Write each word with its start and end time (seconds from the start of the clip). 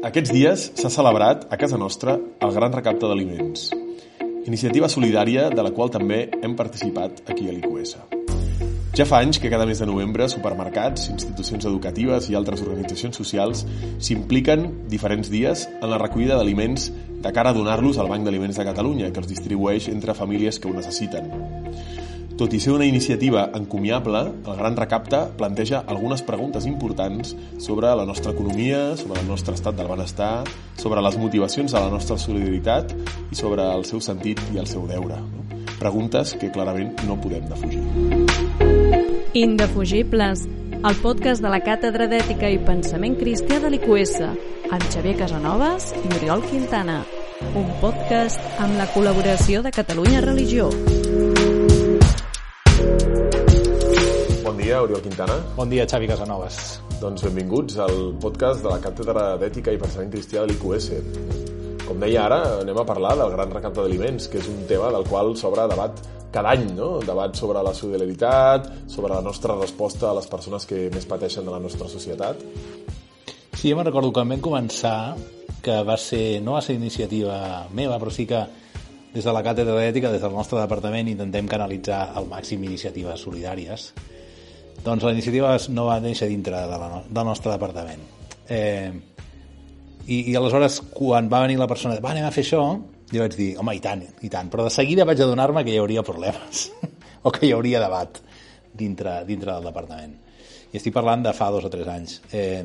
Aquests 0.00 0.30
dies 0.32 0.62
s'ha 0.80 0.88
celebrat 0.88 1.42
a 1.52 1.58
casa 1.60 1.76
nostra 1.76 2.14
el 2.16 2.54
Gran 2.54 2.72
Recapte 2.72 3.04
d'Aliments, 3.04 3.66
iniciativa 4.48 4.88
solidària 4.88 5.50
de 5.52 5.60
la 5.60 5.74
qual 5.76 5.92
també 5.92 6.22
hem 6.40 6.54
participat 6.56 7.20
aquí 7.28 7.50
a 7.50 7.52
l'IQS. 7.52 7.92
Ja 8.96 9.04
fa 9.04 9.20
anys 9.20 9.36
que 9.36 9.52
cada 9.52 9.68
mes 9.68 9.76
de 9.76 9.90
novembre 9.90 10.30
supermercats, 10.32 11.10
institucions 11.12 11.68
educatives 11.68 12.30
i 12.32 12.38
altres 12.38 12.64
organitzacions 12.64 13.20
socials 13.20 13.66
s'impliquen 14.00 14.70
diferents 14.88 15.28
dies 15.28 15.68
en 15.74 15.92
la 15.92 16.00
recollida 16.00 16.40
d'aliments 16.40 16.88
de 17.20 17.36
cara 17.36 17.52
a 17.52 17.58
donar-los 17.60 18.00
al 18.00 18.08
Banc 18.08 18.24
d'Aliments 18.24 18.56
de 18.56 18.70
Catalunya, 18.72 19.12
que 19.12 19.20
els 19.20 19.28
distribueix 19.28 19.92
entre 19.92 20.16
famílies 20.16 20.58
que 20.58 20.72
ho 20.72 20.72
necessiten. 20.72 21.28
Tot 22.40 22.54
i 22.56 22.58
ser 22.64 22.72
una 22.72 22.86
iniciativa 22.88 23.50
encomiable, 23.52 24.20
el 24.48 24.56
Gran 24.56 24.74
Recapte 24.74 25.18
planteja 25.36 25.82
algunes 25.86 26.22
preguntes 26.24 26.64
importants 26.64 27.34
sobre 27.58 27.90
la 27.94 28.06
nostra 28.06 28.32
economia, 28.32 28.96
sobre 28.96 29.20
el 29.20 29.28
nostre 29.28 29.52
estat 29.52 29.76
del 29.76 29.90
benestar, 29.90 30.46
sobre 30.74 31.02
les 31.04 31.18
motivacions 31.20 31.74
de 31.74 31.78
la 31.78 31.90
nostra 31.92 32.16
solidaritat 32.16 32.94
i 33.28 33.36
sobre 33.36 33.66
el 33.74 33.84
seu 33.84 34.00
sentit 34.00 34.40
i 34.54 34.56
el 34.56 34.70
seu 34.72 34.86
deure. 34.88 35.20
Preguntes 35.82 36.32
que 36.40 36.48
clarament 36.48 36.96
no 37.04 37.18
podem 37.20 37.44
defugir. 37.44 37.84
Indefugibles, 39.36 40.46
el 40.80 40.96
podcast 41.04 41.44
de 41.44 41.52
la 41.52 41.60
Càtedra 41.60 42.08
d'Ètica 42.08 42.48
i 42.48 42.56
Pensament 42.64 43.20
Cristià 43.20 43.60
de 43.60 43.68
l'IQS, 43.68 44.16
amb 44.72 44.88
Xavier 44.88 45.18
Casanovas 45.20 45.92
i 45.92 46.08
Oriol 46.22 46.48
Quintana. 46.48 47.02
Un 47.52 47.68
podcast 47.84 48.40
amb 48.56 48.80
la 48.80 48.88
col·laboració 48.96 49.60
de 49.60 49.76
Catalunya 49.76 50.24
Religió. 50.24 50.72
Dia, 54.70 54.82
Oriol 54.82 55.02
Quintana. 55.02 55.34
Bon 55.56 55.66
dia, 55.66 55.82
Xavi 55.82 56.06
Casanovas. 56.06 56.78
Doncs 57.00 57.24
benvinguts 57.26 57.74
al 57.82 58.12
podcast 58.22 58.62
de 58.62 58.70
la 58.70 58.78
Càtedra 58.78 59.24
d'Ètica 59.40 59.72
i 59.74 59.78
Pensament 59.80 60.12
Cristià 60.12 60.44
de 60.44 60.52
l'IQS. 60.52 60.86
Com 61.88 61.98
deia 61.98 62.28
ara, 62.28 62.38
anem 62.60 62.78
a 62.78 62.84
parlar 62.86 63.16
del 63.18 63.32
gran 63.32 63.50
recapte 63.50 63.82
d'aliments, 63.82 64.28
que 64.30 64.38
és 64.38 64.46
un 64.46 64.60
tema 64.70 64.92
del 64.94 65.08
qual 65.08 65.32
s'obre 65.34 65.64
debat 65.72 65.98
cada 66.30 66.52
any, 66.52 66.68
no? 66.76 67.00
Debat 67.02 67.34
sobre 67.34 67.64
la 67.66 67.72
solidaritat, 67.74 68.68
sobre 68.86 69.10
la 69.10 69.24
nostra 69.26 69.56
resposta 69.58 70.12
a 70.12 70.14
les 70.20 70.30
persones 70.30 70.68
que 70.70 70.84
més 70.94 71.08
pateixen 71.10 71.50
de 71.50 71.56
la 71.56 71.58
nostra 71.58 71.90
societat. 71.90 72.46
Sí, 73.56 73.72
jo 73.72 73.74
me'n 73.74 73.90
recordo 73.90 74.12
quan 74.14 74.30
vam 74.30 74.44
començar, 74.44 75.16
que 75.66 75.80
va 75.82 75.98
ser, 75.98 76.38
no 76.46 76.54
va 76.60 76.62
ser 76.62 76.78
iniciativa 76.78 77.66
meva, 77.74 77.98
però 77.98 78.14
sí 78.14 78.28
que 78.30 78.44
des 79.10 79.26
de 79.26 79.34
la 79.34 79.42
Càtedra 79.42 79.74
d'Ètica, 79.82 80.14
des 80.14 80.22
del 80.22 80.38
nostre 80.38 80.62
departament, 80.62 81.10
intentem 81.10 81.50
canalitzar 81.50 82.04
al 82.14 82.30
màxim 82.30 82.62
iniciatives 82.70 83.26
solidàries 83.26 83.90
doncs 84.84 85.04
la 85.04 85.12
iniciativa 85.12 85.52
no 85.74 85.86
va 85.88 85.98
néixer 86.00 86.28
dintre 86.30 86.62
de 86.70 86.78
la, 86.80 87.02
del 87.08 87.28
nostre 87.28 87.52
departament. 87.52 88.02
Eh, 88.48 88.90
i, 90.06 90.32
I 90.32 90.36
aleshores, 90.38 90.80
quan 90.94 91.28
va 91.30 91.42
venir 91.44 91.58
la 91.60 91.68
persona, 91.70 91.98
va, 92.02 92.14
anem 92.14 92.26
a 92.26 92.32
fer 92.34 92.44
això, 92.46 92.62
jo 93.10 93.22
vaig 93.22 93.36
dir, 93.36 93.50
home, 93.60 93.74
i 93.76 93.82
tant, 93.84 94.06
i 94.24 94.30
tant. 94.32 94.48
Però 94.52 94.64
de 94.66 94.72
seguida 94.74 95.06
vaig 95.08 95.20
adonar-me 95.20 95.64
que 95.66 95.74
hi 95.74 95.82
hauria 95.82 96.06
problemes, 96.06 96.70
o 97.26 97.34
que 97.34 97.46
hi 97.46 97.52
hauria 97.56 97.82
debat 97.82 98.22
dintre, 98.80 99.20
dintre 99.28 99.52
del 99.52 99.68
departament. 99.70 100.16
I 100.70 100.78
estic 100.78 100.94
parlant 100.94 101.26
de 101.26 101.34
fa 101.36 101.50
dos 101.52 101.66
o 101.66 101.70
tres 101.72 101.88
anys. 101.90 102.20
Eh, 102.32 102.64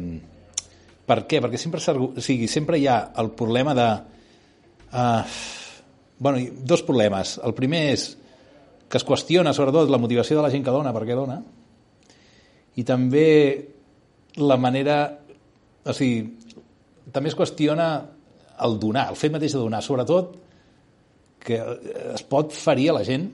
per 1.05 1.23
què? 1.29 1.41
Perquè 1.43 1.59
sempre, 1.61 1.81
o 1.81 2.23
sigui, 2.23 2.47
sempre 2.49 2.79
hi 2.81 2.87
ha 2.89 2.99
el 3.21 3.33
problema 3.37 3.75
de... 3.77 3.89
Uh, 4.95 5.21
bueno, 6.17 6.39
dos 6.63 6.81
problemes. 6.85 7.35
El 7.43 7.53
primer 7.57 7.81
és 7.91 8.07
que 8.89 8.97
es 9.01 9.05
qüestiona, 9.05 9.53
sobretot, 9.53 9.89
la 9.91 9.99
motivació 10.01 10.37
de 10.39 10.45
la 10.45 10.51
gent 10.53 10.63
que 10.65 10.73
dona, 10.73 10.93
per 10.95 11.03
què 11.05 11.17
dona, 11.17 11.39
i 12.75 12.83
també 12.87 13.27
la 14.41 14.57
manera... 14.59 14.97
O 15.85 15.93
sigui, 15.93 16.23
també 17.13 17.29
es 17.29 17.37
qüestiona 17.37 17.89
el 18.65 18.77
donar, 18.81 19.09
el 19.11 19.19
fet 19.19 19.33
mateix 19.33 19.53
de 19.53 19.61
donar, 19.61 19.83
sobretot 19.85 20.33
que 21.45 21.59
es 22.15 22.23
pot 22.25 22.53
ferir 22.55 22.89
a 22.89 22.95
la 22.97 23.03
gent 23.05 23.27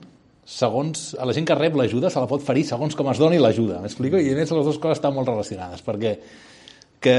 segons, 0.44 1.12
a 1.16 1.24
la 1.24 1.32
gent 1.32 1.46
que 1.48 1.56
rep 1.56 1.76
l'ajuda 1.78 2.10
se 2.10 2.20
la 2.20 2.28
pot 2.28 2.42
ferir 2.44 2.64
segons 2.68 2.96
com 2.98 3.08
es 3.12 3.20
doni 3.22 3.38
l'ajuda, 3.40 3.78
m'explico? 3.80 4.18
I 4.18 4.34
a 4.34 4.36
més 4.36 4.52
les 4.52 4.66
dues 4.66 4.78
coses 4.82 4.98
estan 4.98 5.14
molt 5.16 5.30
relacionades, 5.30 5.84
perquè 5.86 6.16
que 7.02 7.16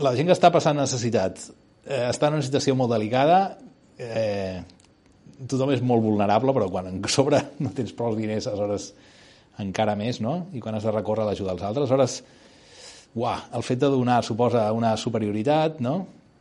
la 0.00 0.14
gent 0.16 0.28
que 0.28 0.36
està 0.36 0.50
passant 0.52 0.80
necessitat 0.80 1.38
eh, 1.84 2.06
està 2.08 2.28
en 2.28 2.40
una 2.40 2.46
situació 2.46 2.74
molt 2.78 2.92
delicada, 2.94 3.40
eh, 4.00 4.60
tothom 5.46 5.74
és 5.76 5.84
molt 5.84 6.02
vulnerable, 6.04 6.54
però 6.56 6.68
quan 6.72 6.90
en 6.90 7.00
sobre 7.12 7.42
no 7.64 7.72
tens 7.76 7.94
prou 7.96 8.16
diners, 8.18 8.48
aleshores 8.48 8.90
encara 9.60 9.96
més, 9.98 10.20
no? 10.24 10.46
I 10.56 10.62
quan 10.62 10.76
has 10.76 10.86
de 10.86 10.94
recórrer 10.94 11.26
a 11.26 11.30
l'ajuda 11.30 11.54
dels 11.54 11.66
altres. 11.68 11.90
Aleshores, 11.90 12.16
uah, 13.20 13.36
el 13.58 13.66
fet 13.66 13.82
de 13.82 13.90
donar 13.92 14.22
suposa 14.26 14.64
una 14.72 14.96
superioritat, 14.96 15.80
no? 15.84 15.98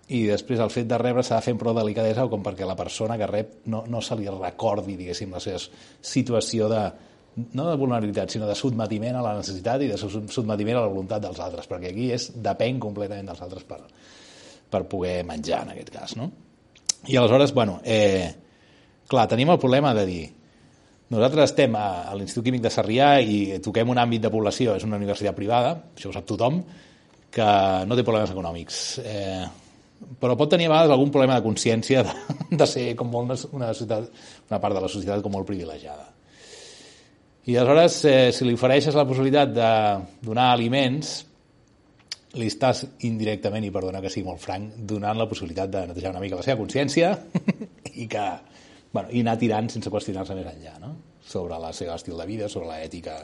I 0.09 0.23
després 0.25 0.61
el 0.63 0.71
fet 0.73 0.87
de 0.89 0.97
rebre 0.97 1.21
s'ha 1.21 1.37
de 1.37 1.45
fer 1.45 1.53
amb 1.53 1.61
prou 1.61 1.75
delicadesa 1.77 2.25
com 2.31 2.41
perquè 2.45 2.65
la 2.65 2.77
persona 2.77 3.17
que 3.17 3.27
rep 3.29 3.51
no, 3.69 3.83
no 3.85 4.01
se 4.01 4.17
li 4.17 4.25
recordi, 4.29 4.95
diguéssim, 4.97 5.29
la 5.35 5.41
seva 5.43 5.59
situació 6.01 6.69
de, 6.71 6.81
no 7.53 7.67
de 7.69 7.75
vulnerabilitat, 7.77 8.33
sinó 8.33 8.47
de 8.49 8.57
sotmetiment 8.57 9.19
a 9.19 9.23
la 9.25 9.35
necessitat 9.37 9.85
i 9.85 9.91
de 9.91 9.99
sotmetiment 9.99 10.79
a 10.79 10.85
la 10.87 10.91
voluntat 10.91 11.21
dels 11.23 11.39
altres, 11.45 11.69
perquè 11.69 11.93
aquí 11.93 12.09
és 12.15 12.31
depèn 12.41 12.81
completament 12.81 13.29
dels 13.29 13.43
altres 13.45 13.67
per, 13.69 13.83
per 14.69 14.85
poder 14.89 15.21
menjar, 15.29 15.63
en 15.67 15.75
aquest 15.75 15.93
cas, 15.93 16.17
no? 16.17 16.31
I 17.07 17.15
aleshores, 17.15 17.53
bueno, 17.53 17.79
eh, 17.85 18.33
clar, 19.07 19.27
tenim 19.29 19.53
el 19.53 19.61
problema 19.61 19.93
de 19.93 20.05
dir, 20.09 20.23
nosaltres 21.09 21.51
estem 21.51 21.75
a, 21.77 21.87
a 22.09 22.17
l'Institut 22.17 22.45
Químic 22.47 22.61
de 22.65 22.71
Sarrià 22.73 23.15
i 23.21 23.59
toquem 23.65 23.89
un 23.89 24.01
àmbit 24.01 24.25
de 24.25 24.31
població, 24.33 24.75
és 24.77 24.85
una 24.87 24.99
universitat 25.01 25.37
privada, 25.37 25.73
això 25.95 26.11
ho 26.11 26.15
sap 26.15 26.27
tothom, 26.29 26.61
que 27.33 27.49
no 27.85 27.97
té 27.97 28.05
problemes 28.05 28.33
econòmics. 28.33 28.83
Eh, 29.03 29.47
però 30.19 30.35
pot 30.39 30.51
tenir 30.51 30.69
a 30.69 30.73
vegades 30.73 30.93
algun 30.93 31.11
problema 31.11 31.35
de 31.37 31.45
consciència 31.45 32.03
de, 32.07 32.13
de 32.61 32.67
ser 32.69 32.85
com 32.99 33.09
molt 33.11 33.49
una, 33.51 33.73
societat, 33.73 34.07
una 34.49 34.61
part 34.61 34.77
de 34.77 34.85
la 34.85 34.91
societat 34.91 35.23
com 35.25 35.35
molt 35.35 35.49
privilegiada. 35.49 36.07
I 37.49 37.57
aleshores, 37.57 38.03
eh, 38.05 38.29
si 38.35 38.45
li 38.45 38.53
ofereixes 38.53 38.95
la 38.95 39.07
possibilitat 39.09 39.51
de 39.55 39.71
donar 40.25 40.51
aliments, 40.53 41.17
li 42.37 42.45
estàs 42.45 42.83
indirectament, 43.07 43.65
i 43.65 43.73
perdona 43.73 44.03
que 44.03 44.11
sigui 44.13 44.27
molt 44.27 44.41
franc, 44.43 44.75
donant 44.91 45.17
la 45.17 45.25
possibilitat 45.29 45.71
de 45.73 45.87
netejar 45.89 46.13
una 46.13 46.21
mica 46.21 46.37
la 46.37 46.45
seva 46.45 46.59
consciència 46.59 47.15
i 48.03 48.05
que 48.11 48.25
bueno, 48.93 49.09
i 49.11 49.21
anar 49.23 49.37
tirant 49.41 49.69
sense 49.71 49.91
qüestionar-se 49.91 50.35
més 50.37 50.49
enllà, 50.49 50.77
no? 50.81 50.95
sobre 51.29 51.59
la 51.61 51.71
seva 51.75 51.97
estil 51.99 52.17
de 52.17 52.25
vida, 52.25 52.49
sobre 52.49 52.71
l'ètica 52.71 53.19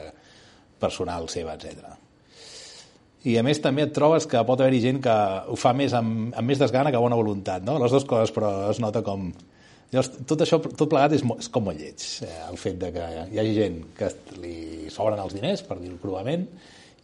personal 0.80 1.26
seva, 1.32 1.56
etc. 1.56 1.96
I 3.26 3.34
a 3.40 3.42
més 3.42 3.58
també 3.62 3.82
et 3.86 3.94
trobes 3.96 4.28
que 4.30 4.42
pot 4.46 4.60
haver-hi 4.62 4.82
gent 4.84 5.02
que 5.02 5.16
ho 5.50 5.56
fa 5.58 5.72
més 5.74 5.96
amb, 5.98 6.30
amb 6.30 6.46
més 6.46 6.60
desgana 6.62 6.92
que 6.94 7.02
bona 7.02 7.18
voluntat, 7.18 7.64
no? 7.66 7.80
Les 7.82 7.90
dues 7.90 8.06
coses, 8.06 8.34
però 8.34 8.52
es 8.70 8.80
nota 8.82 9.02
com... 9.06 9.32
Llavors, 9.90 10.12
tot 10.26 10.42
això, 10.42 10.58
tot 10.66 10.90
plegat 10.90 11.14
és, 11.14 11.22
és 11.22 11.48
com 11.50 11.66
molt 11.66 11.78
lleig. 11.78 12.04
Eh, 12.26 12.38
el 12.50 12.58
fet 12.58 12.78
de 12.78 12.92
que 12.94 13.10
hi 13.32 13.40
hagi 13.42 13.54
gent 13.56 13.80
que 13.98 14.10
li 14.42 14.56
sobren 14.92 15.22
els 15.22 15.34
diners, 15.34 15.62
per 15.66 15.78
dir-ho 15.82 15.98
provament, 16.02 16.46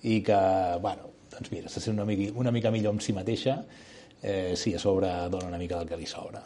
i 0.06 0.20
que, 0.26 0.38
bueno, 0.82 1.10
doncs 1.34 1.50
mira, 1.54 1.70
se 1.70 1.82
sent 1.82 1.98
una 1.98 2.06
mica, 2.06 2.30
una 2.38 2.54
mica 2.54 2.74
millor 2.74 2.94
amb 2.94 3.02
si 3.02 3.14
mateixa 3.16 3.60
eh, 4.22 4.54
si 4.58 4.74
a 4.74 4.82
sobre 4.82 5.10
dona 5.30 5.50
una 5.50 5.62
mica 5.62 5.78
del 5.78 5.90
que 5.90 5.98
li 5.98 6.10
sobra 6.10 6.42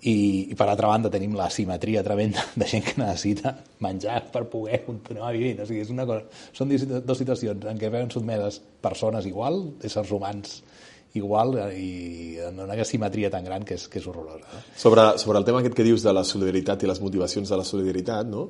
i, 0.00 0.48
i 0.48 0.56
per 0.56 0.68
altra 0.68 0.88
banda 0.88 1.10
tenim 1.12 1.34
la 1.36 1.50
simetria 1.52 2.02
tremenda 2.06 2.44
de 2.60 2.68
gent 2.68 2.86
que 2.86 2.96
necessita 3.00 3.54
menjar 3.84 4.22
per 4.32 4.46
poder 4.52 4.82
continuar 4.86 5.34
vivint 5.36 5.60
o 5.60 5.68
sigui, 5.68 5.84
és 5.84 5.92
una 5.92 6.06
cosa, 6.08 6.24
són 6.56 6.72
dues 6.72 7.20
situacions 7.20 7.68
en 7.68 7.80
què 7.80 7.92
veuen 7.92 8.12
sotmeses 8.12 8.60
persones 8.80 9.28
igual 9.28 9.62
éssers 9.84 10.12
humans 10.16 10.60
igual 11.18 11.56
i 11.74 12.38
en 12.46 12.60
una 12.62 12.84
simetria 12.84 13.30
tan 13.30 13.44
gran 13.44 13.64
que 13.66 13.74
és, 13.74 13.88
que 13.90 13.98
és 13.98 14.06
horrorosa. 14.06 14.46
Sobre, 14.78 15.06
sobre 15.18 15.40
el 15.40 15.46
tema 15.48 15.58
aquest 15.58 15.74
que 15.74 15.86
dius 15.86 16.04
de 16.06 16.12
la 16.14 16.22
solidaritat 16.22 16.84
i 16.84 16.90
les 16.90 17.00
motivacions 17.02 17.50
de 17.50 17.58
la 17.58 17.66
solidaritat, 17.66 18.28
no? 18.30 18.44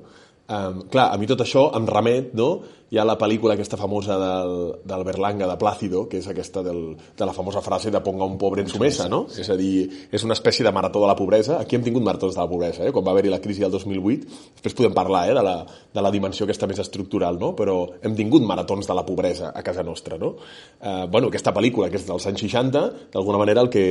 Um, 0.50 0.81
clar, 0.91 1.12
a 1.15 1.19
mi 1.21 1.28
tot 1.31 1.44
això 1.44 1.69
em 1.78 1.84
remet, 1.87 2.33
no? 2.34 2.49
Hi 2.91 2.99
ha 2.99 3.05
la 3.06 3.15
pel·lícula 3.15 3.55
aquesta 3.55 3.77
famosa 3.78 4.16
del, 4.19 4.55
del 4.83 5.05
Berlanga, 5.06 5.47
de 5.47 5.55
Plácido, 5.61 6.00
que 6.11 6.19
és 6.19 6.27
aquesta 6.27 6.64
del, 6.67 6.97
de 6.99 7.29
la 7.29 7.35
famosa 7.37 7.62
frase 7.62 7.93
de 7.94 8.00
ponga 8.02 8.26
un 8.26 8.35
pobre 8.35 8.64
en 8.64 8.73
su 8.73 8.81
mesa, 8.82 9.06
no? 9.08 9.20
Sí. 9.31 9.44
És 9.44 9.50
a 9.55 9.56
dir, 9.61 9.87
és 10.11 10.26
una 10.26 10.35
espècie 10.35 10.67
de 10.67 10.73
marató 10.75 11.05
de 11.05 11.12
la 11.12 11.14
pobresa. 11.14 11.61
Aquí 11.62 11.79
hem 11.79 11.87
tingut 11.87 12.02
maratons 12.02 12.35
de 12.35 12.43
la 12.43 12.49
pobresa, 12.50 12.82
eh? 12.82 12.91
Quan 12.91 13.06
va 13.06 13.14
haver-hi 13.14 13.31
la 13.31 13.38
crisi 13.44 13.62
del 13.62 13.70
2008, 13.76 14.43
després 14.58 14.75
podem 14.82 14.97
parlar 14.97 15.29
eh, 15.31 15.38
de, 15.38 15.47
la, 15.47 15.56
de 15.94 16.02
la 16.02 16.11
dimensió 16.11 16.49
aquesta 16.49 16.67
més 16.67 16.82
estructural, 16.82 17.38
no? 17.38 17.55
Però 17.55 17.79
hem 18.02 18.19
tingut 18.19 18.43
maratons 18.43 18.91
de 18.91 18.99
la 18.99 19.06
pobresa 19.06 19.55
a 19.55 19.62
casa 19.62 19.87
nostra, 19.87 20.19
no? 20.19 20.35
Uh, 20.82 21.06
bueno, 21.06 21.31
aquesta 21.31 21.55
pel·lícula, 21.55 21.93
que 21.94 22.02
és 22.02 22.11
dels 22.11 22.26
anys 22.26 22.43
60, 22.49 22.87
d'alguna 23.14 23.38
manera 23.38 23.62
el 23.62 23.70
que 23.70 23.87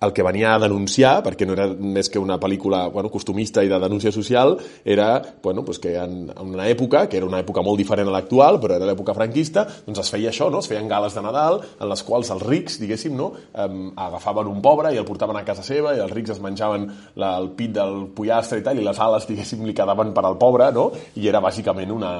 el 0.00 0.12
que 0.12 0.24
venia 0.24 0.54
a 0.54 0.58
denunciar, 0.58 1.20
perquè 1.24 1.46
no 1.46 1.54
era 1.56 1.66
més 1.68 2.08
que 2.10 2.20
una 2.20 2.38
pel·lícula 2.40 2.86
bueno, 2.92 3.10
costumista 3.12 3.64
i 3.64 3.68
de 3.68 3.78
denúncia 3.80 4.12
social, 4.12 4.56
era 4.84 5.20
bueno, 5.42 5.64
pues 5.64 5.78
que 5.78 5.96
en, 5.96 6.30
en 6.30 6.54
una 6.54 6.68
època, 6.68 7.06
que 7.08 7.18
era 7.18 7.26
una 7.26 7.40
època 7.42 7.62
molt 7.62 7.78
diferent 7.80 8.08
a 8.08 8.14
l'actual, 8.14 8.60
però 8.62 8.78
era 8.78 8.88
l'època 8.88 9.14
franquista, 9.16 9.66
doncs 9.86 10.02
es 10.04 10.12
feia 10.12 10.32
això, 10.32 10.50
no? 10.50 10.64
es 10.64 10.70
feien 10.70 10.88
gales 10.88 11.16
de 11.16 11.24
Nadal 11.24 11.60
en 11.60 11.88
les 11.90 12.04
quals 12.06 12.32
els 12.32 12.44
rics, 12.46 12.80
diguéssim, 12.80 13.16
no? 13.16 13.30
um, 13.52 13.90
agafaven 13.94 14.50
un 14.50 14.60
pobre 14.64 14.94
i 14.94 15.00
el 15.00 15.08
portaven 15.08 15.38
a 15.40 15.44
casa 15.46 15.64
seva 15.66 15.94
i 15.96 16.02
els 16.02 16.12
rics 16.14 16.36
es 16.36 16.42
menjaven 16.42 16.88
la, 17.20 17.36
el 17.36 17.50
pit 17.58 17.76
del 17.76 18.06
pollastre 18.16 18.60
i 18.60 18.66
tal, 18.66 18.80
i 18.80 18.86
les 18.86 19.00
ales, 19.00 19.28
diguéssim, 19.28 19.66
li 19.68 19.76
quedaven 19.76 20.14
per 20.16 20.24
al 20.26 20.38
pobre, 20.40 20.70
no? 20.74 20.90
i 21.20 21.28
era 21.28 21.42
bàsicament 21.44 21.92
una, 21.92 22.14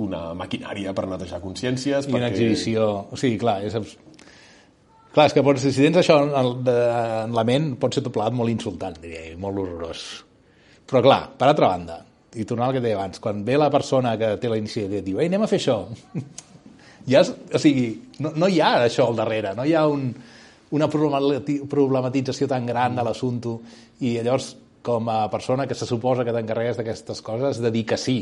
una 0.00 0.30
maquinària 0.38 0.94
per 0.96 1.06
netejar 1.10 1.40
consciències. 1.42 2.06
I 2.06 2.10
perquè... 2.10 2.22
una 2.22 2.30
exhibició... 2.32 2.86
O 3.12 3.18
sigui, 3.20 3.38
clar, 3.40 3.60
és 3.68 3.76
Clar, 5.10 5.26
és 5.26 5.34
que 5.34 5.42
pots, 5.42 5.64
si 5.66 5.82
tens 5.82 5.98
això 5.98 6.20
en, 6.22 6.50
de, 6.66 6.76
en 7.24 7.32
la 7.34 7.44
ment, 7.46 7.72
pot 7.82 7.94
ser 7.94 8.02
tot 8.06 8.16
molt 8.36 8.52
insultant, 8.52 8.94
diria, 9.02 9.24
molt 9.42 9.58
horrorós. 9.58 10.04
Però 10.86 11.02
clar, 11.02 11.22
per 11.38 11.48
altra 11.50 11.72
banda, 11.72 11.96
i 12.38 12.46
tornant 12.46 12.68
al 12.68 12.76
que 12.76 12.82
deia 12.84 12.98
abans, 12.98 13.18
quan 13.22 13.42
ve 13.46 13.56
la 13.58 13.70
persona 13.70 14.14
que 14.18 14.36
té 14.38 14.50
la 14.50 14.58
iniciativa 14.60 15.00
i 15.00 15.06
diu, 15.06 15.18
ei, 15.18 15.26
anem 15.26 15.46
a 15.46 15.50
fer 15.50 15.58
això, 15.58 15.80
ja, 17.10 17.24
és, 17.24 17.32
o 17.32 17.62
sigui, 17.62 17.88
no, 18.22 18.36
no 18.38 18.46
hi 18.46 18.60
ha 18.62 18.76
això 18.84 19.08
al 19.10 19.18
darrere, 19.18 19.56
no 19.58 19.66
hi 19.66 19.74
ha 19.74 19.82
un, 19.90 20.12
una 20.78 20.86
problematització 20.90 22.46
tan 22.50 22.68
gran 22.70 22.94
de 22.94 23.06
l'assumpte 23.06 23.56
i 24.06 24.14
llavors 24.20 24.52
com 24.86 25.10
a 25.12 25.24
persona 25.32 25.66
que 25.66 25.74
se 25.74 25.88
suposa 25.88 26.24
que 26.24 26.32
t'encarregues 26.32 26.78
d'aquestes 26.78 27.20
coses 27.26 27.58
de 27.60 27.72
dir 27.74 27.84
que 27.88 27.98
sí 28.00 28.20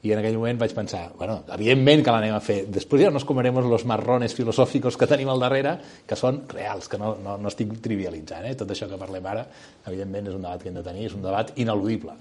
i 0.00 0.12
en 0.14 0.20
aquell 0.20 0.38
moment 0.38 0.56
vaig 0.62 0.72
pensar, 0.72 1.02
bueno, 1.18 1.42
evidentment 1.52 2.02
que 2.04 2.12
l'anem 2.14 2.32
a 2.32 2.40
fer. 2.40 2.62
Després 2.72 3.02
ja 3.02 3.10
nos 3.12 3.26
comeremos 3.28 3.66
los 3.68 3.84
marrones 3.88 4.32
filosòfics 4.36 4.96
que 4.96 5.08
tenim 5.10 5.28
al 5.28 5.42
darrere, 5.42 5.74
que 6.08 6.16
són 6.16 6.40
reals, 6.48 6.88
que 6.88 7.00
no, 7.00 7.12
no, 7.20 7.36
no 7.36 7.52
estic 7.52 7.74
trivialitzant. 7.84 8.46
Eh? 8.48 8.54
Tot 8.56 8.72
això 8.72 8.88
que 8.88 9.00
parlem 9.00 9.28
ara, 9.28 9.44
evidentment, 9.90 10.30
és 10.32 10.38
un 10.38 10.46
debat 10.46 10.62
que 10.62 10.72
hem 10.72 10.80
de 10.80 10.86
tenir, 10.86 11.10
és 11.10 11.18
un 11.18 11.26
debat 11.26 11.52
ineludible. 11.60 12.16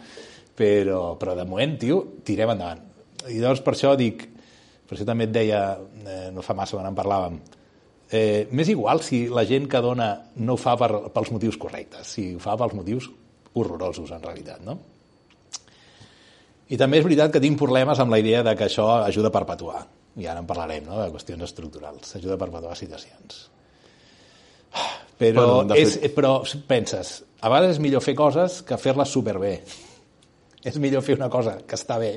Però, 0.59 0.99
però 1.21 1.37
de 1.39 1.47
moment, 1.47 1.77
tio, 1.79 2.01
tirem 2.27 2.51
endavant. 2.51 2.83
I 3.31 3.39
llavors 3.39 3.63
per 3.63 3.77
això 3.77 3.95
dic, 3.99 4.27
per 4.89 4.97
això 4.97 5.07
també 5.07 5.29
et 5.29 5.33
deia, 5.39 5.63
eh, 6.03 6.27
no 6.35 6.43
fa 6.43 6.57
massa 6.57 6.75
quan 6.75 6.91
en 6.91 6.99
parlàvem, 6.99 7.39
eh, 8.11 8.47
m'és 8.51 8.75
igual 8.75 8.99
si 9.07 9.29
la 9.31 9.47
gent 9.47 9.71
que 9.71 9.79
dona 9.85 10.11
no 10.35 10.57
ho 10.57 10.59
fa 10.59 10.75
per, 10.75 10.91
pels 11.15 11.31
motius 11.31 11.55
correctes, 11.61 12.15
si 12.17 12.33
ho 12.35 12.43
fa 12.43 12.59
pels 12.59 12.75
motius 12.75 13.07
horrorosos, 13.55 14.11
en 14.11 14.25
realitat, 14.25 14.65
no? 14.67 14.81
I 16.69 16.77
també 16.77 16.99
és 16.99 17.05
veritat 17.05 17.31
que 17.33 17.41
tinc 17.41 17.57
problemes 17.57 17.99
amb 18.01 18.13
la 18.13 18.19
idea 18.21 18.43
de 18.45 18.53
que 18.57 18.67
això 18.67 18.87
ajuda 19.01 19.31
a 19.31 19.35
perpetuar. 19.35 19.83
I 20.19 20.27
ara 20.29 20.41
en 20.43 20.49
parlarem, 20.49 20.85
no?, 20.85 20.99
de 21.01 21.09
qüestions 21.13 21.45
estructurals. 21.47 22.15
Ajuda 22.19 22.35
a 22.35 22.41
perpetuar 22.41 22.77
situacions. 22.77 23.47
Però, 25.19 25.45
bueno, 25.59 25.75
és, 25.75 25.97
fet... 25.97 26.13
però 26.15 26.33
penses, 26.69 27.19
a 27.41 27.49
vegades 27.51 27.75
és 27.75 27.81
millor 27.83 28.03
fer 28.05 28.15
coses 28.15 28.61
que 28.67 28.77
fer-les 28.79 29.11
superbé. 29.11 29.53
És 30.59 30.77
millor 30.79 31.03
fer 31.03 31.15
una 31.15 31.29
cosa 31.31 31.57
que 31.65 31.77
està 31.79 31.97
bé 31.99 32.11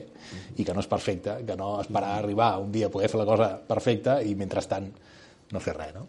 i 0.59 0.67
que 0.67 0.75
no 0.75 0.83
és 0.83 0.91
perfecta, 0.91 1.39
que 1.47 1.57
no 1.59 1.77
esperar 1.81 2.17
a 2.17 2.21
arribar 2.21 2.57
un 2.61 2.73
dia 2.75 2.89
a 2.91 2.93
poder 2.95 3.11
fer 3.11 3.21
la 3.21 3.27
cosa 3.29 3.53
perfecta 3.67 4.19
i 4.23 4.35
mentrestant 4.39 4.89
no 5.53 5.61
fer 5.63 5.77
res, 5.77 5.93
no? 5.95 6.09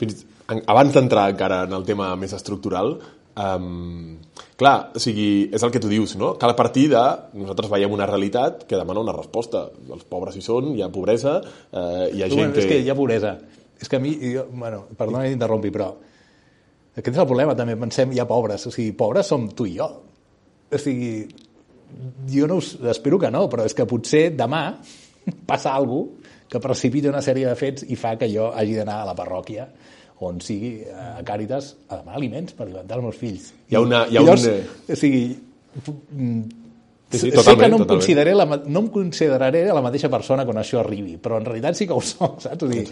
Fins, 0.00 0.24
abans 0.48 0.94
d'entrar 0.94 1.26
encara 1.32 1.64
en 1.68 1.74
el 1.76 1.84
tema 1.86 2.12
més 2.16 2.32
estructural, 2.36 2.94
Um, 3.34 4.20
clar, 4.60 4.92
o 4.94 5.00
sigui, 5.02 5.50
és 5.54 5.62
el 5.66 5.72
que 5.74 5.82
tu 5.82 5.90
dius, 5.90 6.14
no? 6.20 6.34
Cal 6.40 6.54
partir 6.58 6.86
de... 6.92 7.02
Nosaltres 7.40 7.72
veiem 7.72 7.94
una 7.94 8.06
realitat 8.06 8.62
que 8.68 8.78
demana 8.78 9.02
una 9.02 9.14
resposta. 9.16 9.66
Els 9.90 10.06
pobres 10.10 10.38
hi 10.38 10.44
són, 10.44 10.72
hi 10.76 10.84
ha 10.84 10.90
pobresa, 10.94 11.40
eh, 11.72 12.10
hi 12.14 12.22
ha 12.22 12.30
tu, 12.30 12.38
gent 12.38 12.54
que... 12.54 12.62
És 12.62 12.70
que 12.70 12.80
hi 12.82 12.90
ha 12.90 12.98
pobresa. 12.98 13.36
És 13.80 13.90
que 13.90 13.98
a 13.98 14.02
mi... 14.02 14.14
Jo, 14.34 14.46
bueno, 14.52 14.84
perdona 14.98 15.24
que 15.24 15.32
t'interrompi, 15.34 15.72
però 15.74 15.90
aquest 16.94 17.10
és 17.16 17.22
el 17.22 17.26
problema, 17.26 17.56
també. 17.58 17.74
Pensem, 17.80 18.14
hi 18.14 18.22
ha 18.22 18.28
pobres. 18.30 18.68
O 18.70 18.74
sigui, 18.74 18.92
pobres 18.98 19.30
som 19.30 19.48
tu 19.50 19.66
i 19.66 19.74
jo. 19.80 19.88
O 20.70 20.80
sigui, 20.80 21.16
jo 22.30 22.46
no 22.50 22.60
us, 22.62 22.76
espero 22.94 23.18
que 23.18 23.32
no, 23.34 23.48
però 23.50 23.66
és 23.66 23.74
que 23.74 23.86
potser 23.88 24.28
demà 24.38 24.68
passa 25.50 25.74
alguna 25.74 26.22
que 26.54 26.60
precipita 26.62 27.10
una 27.10 27.22
sèrie 27.24 27.48
de 27.48 27.56
fets 27.58 27.86
i 27.90 27.96
fa 27.98 28.14
que 28.20 28.28
jo 28.30 28.50
hagi 28.54 28.76
d'anar 28.78 29.00
a 29.02 29.06
la 29.08 29.14
parròquia 29.18 29.64
on 30.26 30.40
sigui 30.44 30.74
eh, 30.86 30.98
a 31.14 31.22
Càritas 31.26 31.74
a 31.88 32.00
demanar 32.00 32.18
aliments 32.20 32.56
per 32.56 32.66
alimentar 32.68 32.98
els 32.98 33.08
meus 33.08 33.20
fills. 33.20 33.48
Hi 33.70 33.78
ha 33.78 33.84
una... 33.84 34.04
Hi 34.08 34.18
ha 34.18 34.22
llavors, 34.22 34.46
un... 34.50 34.92
O 34.94 35.00
sigui, 35.00 35.24
Sí, 37.14 37.30
sí, 37.30 37.30
sé 37.30 37.56
que 37.56 37.68
no 37.68 37.76
em, 37.76 37.84
consideraré 37.86 38.32
la, 38.34 38.44
no 38.44 38.80
em 38.80 38.86
consideraré 38.90 39.60
la 39.68 39.82
mateixa 39.84 40.08
persona 40.10 40.42
quan 40.46 40.58
això 40.58 40.80
arribi, 40.80 41.14
però 41.22 41.38
en 41.38 41.46
realitat 41.46 41.78
sí 41.78 41.86
que 41.86 41.94
ho 41.94 42.02
soc, 42.02 42.40
saps? 42.44 42.64
O 42.64 42.70
sigui, 42.70 42.82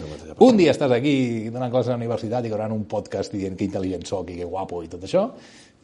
un 0.47 0.59
dia 0.59 0.71
estàs 0.71 0.93
aquí 0.95 1.15
donant 1.51 1.73
classes 1.73 1.91
a 1.91 1.97
la 1.97 1.99
universitat 1.99 2.47
i 2.47 2.53
donant 2.53 2.75
un 2.75 2.85
podcast 2.89 3.33
dient 3.35 3.57
que 3.59 3.67
intel·ligent 3.67 4.07
soc 4.07 4.31
i 4.31 4.37
que 4.39 4.47
guapo 4.47 4.79
i 4.85 4.91
tot 4.91 5.03
això, 5.03 5.25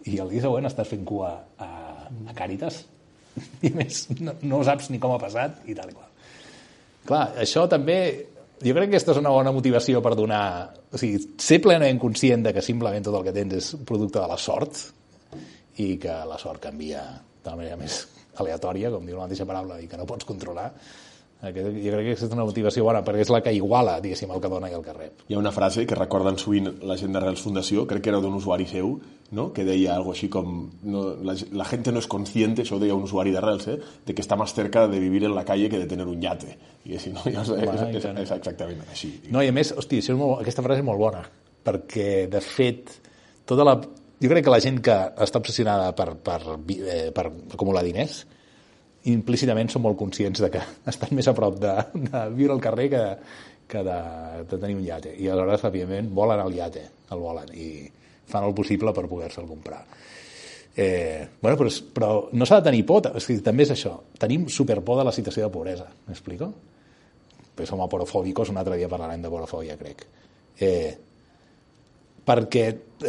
i 0.07 0.21
el 0.23 0.31
dia 0.31 0.45
següent 0.45 0.69
estàs 0.69 0.87
fent 0.87 1.03
cua 1.07 1.33
a, 1.59 1.69
a 2.07 2.37
Càritas 2.37 2.83
i 3.67 3.73
més 3.75 4.05
no, 4.21 4.37
no 4.47 4.63
saps 4.67 4.87
ni 4.93 5.01
com 5.03 5.15
ha 5.15 5.21
passat 5.21 5.67
i 5.67 5.75
tal 5.75 5.91
i 5.91 5.97
qual. 5.97 6.07
Clar, 7.09 7.25
això 7.43 7.65
també 7.71 7.99
jo 8.63 8.75
crec 8.75 8.89
que 8.89 8.95
aquesta 8.95 9.13
és 9.15 9.21
una 9.21 9.33
bona 9.33 9.53
motivació 9.55 10.01
per 10.03 10.15
donar... 10.19 10.43
O 10.91 10.99
sigui, 10.99 11.19
ser 11.39 11.59
plenament 11.63 11.99
conscient 12.01 12.45
de 12.45 12.53
que 12.55 12.63
simplement 12.65 13.05
tot 13.05 13.19
el 13.19 13.27
que 13.27 13.35
tens 13.35 13.57
és 13.59 13.69
producte 13.87 14.19
de 14.19 14.27
la 14.29 14.39
sort 14.41 14.81
i 15.79 15.93
que 16.01 16.15
la 16.27 16.39
sort 16.41 16.63
canvia 16.63 17.03
de 17.45 17.53
manera 17.55 17.77
més 17.79 18.01
aleatòria, 18.39 18.91
com 18.91 19.05
diu 19.05 19.17
la 19.17 19.27
mateixa 19.27 19.47
paraula, 19.47 19.79
i 19.79 19.87
que 19.87 19.99
no 19.99 20.07
pots 20.09 20.27
controlar, 20.27 20.69
aquest, 21.39 21.69
jo 21.79 21.91
crec 21.93 22.07
que 22.09 22.13
és 22.17 22.33
una 22.35 22.43
motivació 22.43 22.83
bona, 22.83 22.99
perquè 23.05 23.23
és 23.23 23.29
la 23.31 23.39
que 23.43 23.53
iguala, 23.55 23.95
diguéssim, 24.03 24.31
el 24.35 24.41
que 24.43 24.51
dona 24.51 24.67
i 24.67 24.75
el 24.75 24.83
que 24.83 24.95
rep. 24.95 25.21
Hi 25.29 25.37
ha 25.37 25.39
una 25.39 25.53
frase 25.55 25.85
que 25.87 25.95
recorden 25.95 26.39
sovint 26.41 26.67
la 26.83 26.97
gent 26.99 27.15
de 27.15 27.21
Reals 27.23 27.43
Fundació, 27.45 27.85
crec 27.87 28.03
que 28.03 28.11
era 28.11 28.19
d'un 28.19 28.35
usuari 28.35 28.67
seu, 28.67 28.97
no? 29.31 29.45
que 29.55 29.63
deia 29.63 29.93
algo 29.95 30.11
així 30.11 30.27
com 30.33 30.57
no, 30.83 31.03
la, 31.23 31.35
la 31.55 31.67
gente 31.69 31.93
no 31.95 32.03
és 32.03 32.09
consciente, 32.11 32.65
això 32.65 32.75
ho 32.75 32.81
deia 32.83 32.97
un 32.97 33.05
usuari 33.07 33.31
de 33.31 33.43
Reals, 33.43 33.69
eh? 33.71 33.77
de 34.05 34.15
que 34.15 34.25
està 34.25 34.35
més 34.39 34.51
cerca 34.55 34.87
de 34.91 34.99
vivir 34.99 35.23
en 35.29 35.35
la 35.37 35.45
calle 35.47 35.69
que 35.71 35.79
de 35.79 35.87
tener 35.87 36.07
un 36.09 36.19
yate. 36.21 36.57
I 36.89 36.97
així, 36.99 37.13
no? 37.15 37.23
Ja, 37.23 37.45
és, 37.45 37.53
és, 37.55 37.85
és, 38.01 38.09
és, 38.25 38.33
exactament 38.35 38.83
així. 38.89 39.13
No, 39.31 39.43
i 39.45 39.51
a 39.51 39.55
més, 39.55 39.71
hosti, 39.77 40.01
és 40.03 40.11
molt, 40.19 40.41
aquesta 40.41 40.65
frase 40.65 40.83
és 40.83 40.89
molt 40.89 40.99
bona, 40.99 41.23
perquè, 41.63 42.09
de 42.31 42.43
fet, 42.43 42.97
tota 43.47 43.67
la, 43.67 43.77
jo 44.19 44.33
crec 44.33 44.43
que 44.43 44.51
la 44.51 44.59
gent 44.63 44.83
que 44.83 44.97
està 45.23 45.39
obsessionada 45.39 45.93
per, 45.95 46.09
per, 46.19 46.41
eh, 46.75 47.07
per 47.15 47.29
acumular 47.55 47.85
diners, 47.87 48.25
implícitament 49.07 49.69
són 49.71 49.83
molt 49.85 49.97
conscients 49.99 50.41
de 50.43 50.49
que 50.51 50.63
estan 50.91 51.15
més 51.15 51.29
a 51.29 51.35
prop 51.37 51.59
de, 51.61 51.75
de 52.09 52.25
viure 52.35 52.55
al 52.55 52.63
carrer 52.63 52.89
que, 52.91 53.03
que 53.69 53.83
de, 53.85 53.99
de 54.49 54.57
tenir 54.57 54.75
un 54.75 54.85
iate. 54.85 55.13
I 55.15 55.29
aleshores, 55.29 55.65
evidentment, 55.69 56.11
volen 56.15 56.43
el 56.43 56.57
iate, 56.57 56.85
el 57.13 57.23
volen, 57.23 57.53
i 57.55 57.69
fan 58.29 58.45
el 58.45 58.55
possible 58.57 58.93
per 58.93 59.07
poder-se'l 59.09 59.47
comprar. 59.49 59.83
Eh, 60.79 61.27
bueno, 61.41 61.57
però, 61.57 61.71
però 61.93 62.09
no 62.31 62.45
s'ha 62.47 62.61
de 62.61 62.69
tenir 62.69 62.85
por, 62.87 63.09
és 63.17 63.25
que 63.27 63.39
també 63.43 63.65
és 63.65 63.73
això. 63.73 63.95
Tenim 64.21 64.47
superpor 64.53 65.01
de 65.01 65.07
la 65.09 65.15
situació 65.15 65.45
de 65.45 65.53
pobresa, 65.53 65.89
m'explico? 66.07 66.51
Pues 67.57 67.67
som 67.67 67.81
aporofòbicos, 67.83 68.53
un 68.53 68.61
altre 68.61 68.77
dia 68.79 68.87
parlarem 68.91 69.25
de 69.25 69.31
porofòbia, 69.33 69.75
crec. 69.79 70.05
Eh, 70.59 71.08
perquè 72.29 72.65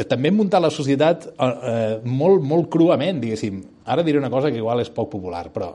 també 0.08 0.30
hem 0.30 0.38
muntat 0.40 0.62
la 0.62 0.72
societat 0.72 1.28
eh, 1.30 2.00
molt, 2.08 2.44
molt 2.46 2.70
cruament, 2.72 3.20
diguéssim. 3.20 3.60
Ara 3.90 4.04
diré 4.06 4.20
una 4.20 4.30
cosa 4.32 4.50
que 4.52 4.60
igual 4.60 4.80
és 4.80 4.92
poc 4.94 5.10
popular, 5.12 5.48
però, 5.52 5.72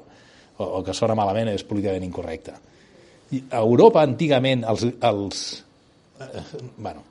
o, 0.58 0.70
o 0.80 0.84
que 0.86 0.96
sona 0.98 1.18
malament, 1.18 1.52
és 1.54 1.66
políticament 1.68 2.08
incorrecta. 2.08 2.56
A 3.36 3.60
Europa, 3.60 4.04
antigament, 4.06 4.64
els, 4.70 4.86
els, 5.10 5.44
eh, 6.24 6.44
bueno, 6.78 7.04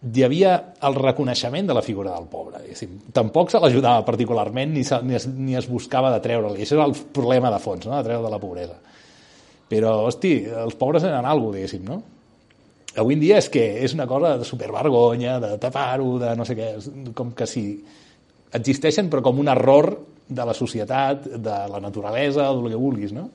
hi 0.00 0.22
havia 0.24 0.54
el 0.88 0.96
reconeixement 0.96 1.66
de 1.68 1.76
la 1.76 1.82
figura 1.84 2.14
del 2.16 2.30
pobre. 2.32 2.62
Diguéssim. 2.64 2.96
Tampoc 3.12 3.52
se 3.52 3.60
l'ajudava 3.60 4.06
particularment 4.06 4.72
ni, 4.72 4.84
se, 4.88 5.02
ni, 5.04 5.18
es, 5.18 5.28
ni 5.28 5.58
es 5.58 5.68
buscava 5.68 6.12
de 6.14 6.22
treure-li. 6.24 6.64
Això 6.64 6.78
és 6.78 6.86
el 6.86 6.96
problema 7.12 7.52
de 7.52 7.60
fons, 7.60 7.84
no? 7.86 7.98
de 7.98 8.06
treure 8.08 8.24
de 8.24 8.32
la 8.32 8.40
pobresa. 8.40 8.78
Però, 9.70 9.92
hosti, 10.08 10.38
els 10.64 10.78
pobres 10.80 11.04
eren 11.06 11.28
alguna 11.28 11.60
diguéssim, 11.60 11.84
no? 11.86 12.00
Avui 12.98 13.14
en 13.14 13.22
dia 13.22 13.38
és 13.38 13.48
que 13.52 13.62
és 13.84 13.94
una 13.94 14.06
cosa 14.10 14.36
de 14.40 14.46
supervergonya, 14.48 15.38
de 15.42 15.56
tapar-ho, 15.62 16.16
de 16.18 16.34
no 16.38 16.46
sé 16.46 16.56
què, 16.58 16.72
com 17.14 17.32
que 17.36 17.46
si 17.46 17.64
existeixen 18.56 19.10
però 19.10 19.22
com 19.22 19.38
un 19.38 19.50
error 19.52 19.92
de 20.30 20.46
la 20.46 20.54
societat, 20.54 21.26
de 21.42 21.56
la 21.70 21.80
naturalesa, 21.82 22.48
del 22.50 22.70
que 22.70 22.78
vulguis, 22.80 23.14
no? 23.14 23.28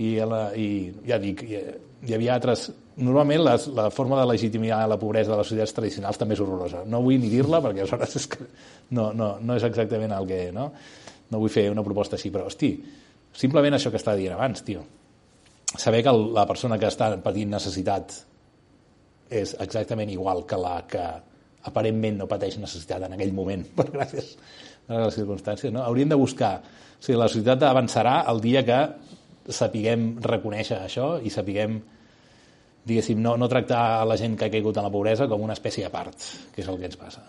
I, 0.00 0.16
la, 0.26 0.48
i 0.58 0.90
ja 1.06 1.20
dic, 1.22 1.44
hi, 1.46 1.60
hi 2.08 2.16
havia 2.16 2.38
altres... 2.38 2.70
Normalment 2.94 3.40
les, 3.42 3.64
la 3.74 3.88
forma 3.90 4.20
de 4.20 4.24
legitimar 4.30 4.84
la 4.86 4.98
pobresa 5.00 5.32
de 5.32 5.40
les 5.40 5.48
societats 5.50 5.72
tradicionals 5.74 6.20
també 6.20 6.36
és 6.36 6.42
horrorosa. 6.44 6.84
No 6.86 7.00
vull 7.02 7.18
ni 7.18 7.26
dir-la 7.32 7.58
perquè 7.58 7.82
aleshores 7.82 8.14
és 8.20 8.28
que 8.30 8.46
no, 8.94 9.08
no, 9.18 9.32
no 9.42 9.56
és 9.58 9.66
exactament 9.66 10.14
el 10.14 10.28
que... 10.28 10.38
No? 10.54 10.68
no 11.30 11.40
vull 11.42 11.52
fer 11.52 11.66
una 11.72 11.84
proposta 11.84 12.18
així, 12.18 12.30
però, 12.30 12.48
hosti, 12.50 12.70
simplement 13.34 13.76
això 13.76 13.90
que 13.90 14.00
estava 14.00 14.20
dient 14.20 14.36
abans, 14.36 14.62
tio. 14.66 14.84
Saber 15.74 16.04
que 16.06 16.12
la 16.14 16.46
persona 16.46 16.78
que 16.78 16.86
està 16.90 17.10
patint 17.22 17.50
necessitat 17.50 18.14
és 19.30 19.54
exactament 19.60 20.10
igual 20.12 20.44
que 20.46 20.58
la 20.60 20.76
que 20.90 21.04
aparentment 21.64 22.20
no 22.20 22.28
pateix 22.28 22.58
necessitat 22.60 23.06
en 23.06 23.16
aquell 23.16 23.32
moment, 23.36 23.64
per 23.78 23.88
gràcies 23.90 24.34
a 24.88 25.06
les 25.06 25.16
circumstàncies. 25.16 25.72
No? 25.72 25.84
Hauríem 25.84 26.12
de 26.12 26.20
buscar... 26.20 26.58
O 26.94 27.04
sigui, 27.04 27.18
la 27.20 27.28
societat 27.28 27.66
avançarà 27.68 28.22
el 28.30 28.38
dia 28.40 28.62
que 28.64 28.78
sapiguem 29.52 30.14
reconèixer 30.24 30.78
això 30.80 31.18
i 31.20 31.32
sapiguem 31.32 31.82
diguéssim, 32.84 33.20
no, 33.20 33.36
no 33.40 33.48
tractar 33.48 34.00
a 34.00 34.04
la 34.08 34.16
gent 34.20 34.36
que 34.36 34.48
ha 34.48 34.52
caigut 34.52 34.76
en 34.76 34.86
la 34.86 34.92
pobresa 34.92 35.28
com 35.28 35.42
una 35.44 35.56
espècie 35.56 35.86
a 35.86 35.92
part, 35.92 36.16
que 36.52 36.62
és 36.62 36.68
el 36.68 36.78
que 36.80 36.88
ens 36.90 37.00
passa. 37.00 37.24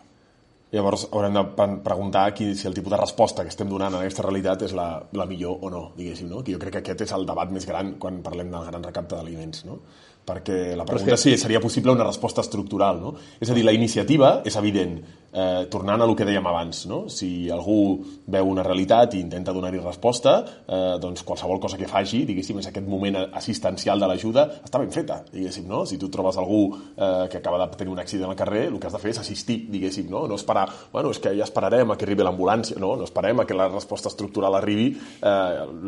Llavors 0.76 1.06
haurem 1.14 1.36
de 1.38 1.44
preguntar 1.86 2.26
qui, 2.36 2.50
si 2.58 2.68
el 2.68 2.74
tipus 2.76 2.92
de 2.92 3.00
resposta 3.00 3.46
que 3.46 3.54
estem 3.54 3.70
donant 3.72 3.96
a 3.96 4.02
aquesta 4.04 4.26
realitat 4.26 4.66
és 4.68 4.74
la, 4.76 4.88
la 5.16 5.28
millor 5.30 5.64
o 5.64 5.70
no, 5.72 5.84
diguéssim, 5.96 6.28
no? 6.32 6.42
Que 6.44 6.56
jo 6.56 6.60
crec 6.60 6.76
que 6.76 6.82
aquest 6.84 7.06
és 7.06 7.14
el 7.16 7.28
debat 7.30 7.54
més 7.54 7.68
gran 7.70 7.94
quan 8.02 8.20
parlem 8.26 8.52
del 8.52 8.66
gran 8.68 8.84
recapte 8.84 9.16
d'aliments, 9.16 9.64
no? 9.70 9.80
Perquè 10.26 10.74
la 10.76 10.88
pregunta 10.88 11.14
és 11.16 11.28
si 11.28 11.36
seria 11.38 11.62
possible 11.62 11.94
una 11.94 12.08
resposta 12.08 12.42
estructural. 12.42 13.00
No? 13.02 13.14
És 13.40 13.52
a 13.52 13.58
dir, 13.58 13.66
la 13.66 13.76
iniciativa 13.76 14.40
és 14.46 14.58
evident, 14.58 14.98
eh, 15.36 15.68
tornant 15.70 16.02
a 16.02 16.08
el 16.08 16.16
que 16.16 16.26
dèiem 16.26 16.46
abans, 16.48 16.86
no? 16.90 17.06
si 17.12 17.50
algú 17.52 18.00
veu 18.32 18.50
una 18.50 18.64
realitat 18.64 19.14
i 19.16 19.22
intenta 19.22 19.54
donar-hi 19.54 19.82
resposta, 19.84 20.38
eh, 20.66 20.96
doncs 21.02 21.26
qualsevol 21.28 21.60
cosa 21.62 21.78
que 21.78 21.90
faci, 21.90 22.24
diguéssim, 22.26 22.62
és 22.64 22.70
aquest 22.72 22.88
moment 22.88 23.20
assistencial 23.26 24.00
de 24.02 24.10
l'ajuda, 24.10 24.48
està 24.64 24.82
ben 24.82 24.94
feta, 24.96 25.22
diguéssim, 25.32 25.68
no? 25.70 25.84
Si 25.86 26.00
tu 26.02 26.10
trobes 26.10 26.40
algú 26.42 26.62
eh, 26.74 27.28
que 27.32 27.42
acaba 27.42 27.60
de 27.62 27.70
tenir 27.76 27.94
un 27.94 28.00
accident 28.00 28.32
al 28.32 28.40
carrer, 28.40 28.68
el 28.70 28.80
que 28.80 28.88
has 28.88 28.96
de 28.96 29.04
fer 29.04 29.12
és 29.12 29.22
assistir, 29.22 29.60
diguéssim, 29.72 30.08
no? 30.10 30.26
No 30.32 30.40
esperar, 30.40 30.66
bueno, 30.94 31.12
és 31.12 31.20
que 31.20 31.36
ja 31.36 31.46
esperarem 31.46 31.92
a 31.92 32.00
que 32.00 32.08
arribi 32.08 32.26
l'ambulància, 32.26 32.80
no? 32.80 32.96
No 32.96 33.06
esperem 33.06 33.44
a 33.44 33.46
que 33.46 33.58
la 33.58 33.68
resposta 33.68 34.10
estructural 34.10 34.56
arribi, 34.56 34.90
eh, 34.96 35.30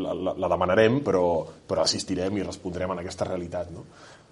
la, 0.03 0.13
la, 0.13 0.35
la 0.37 0.51
demanarem, 0.51 1.01
però, 1.05 1.25
però 1.67 1.87
assistirem 1.87 2.37
i 2.37 2.45
respondrem 2.45 2.91
en 2.93 3.03
aquesta 3.05 3.31
realitat, 3.31 3.71
no? 3.73 3.87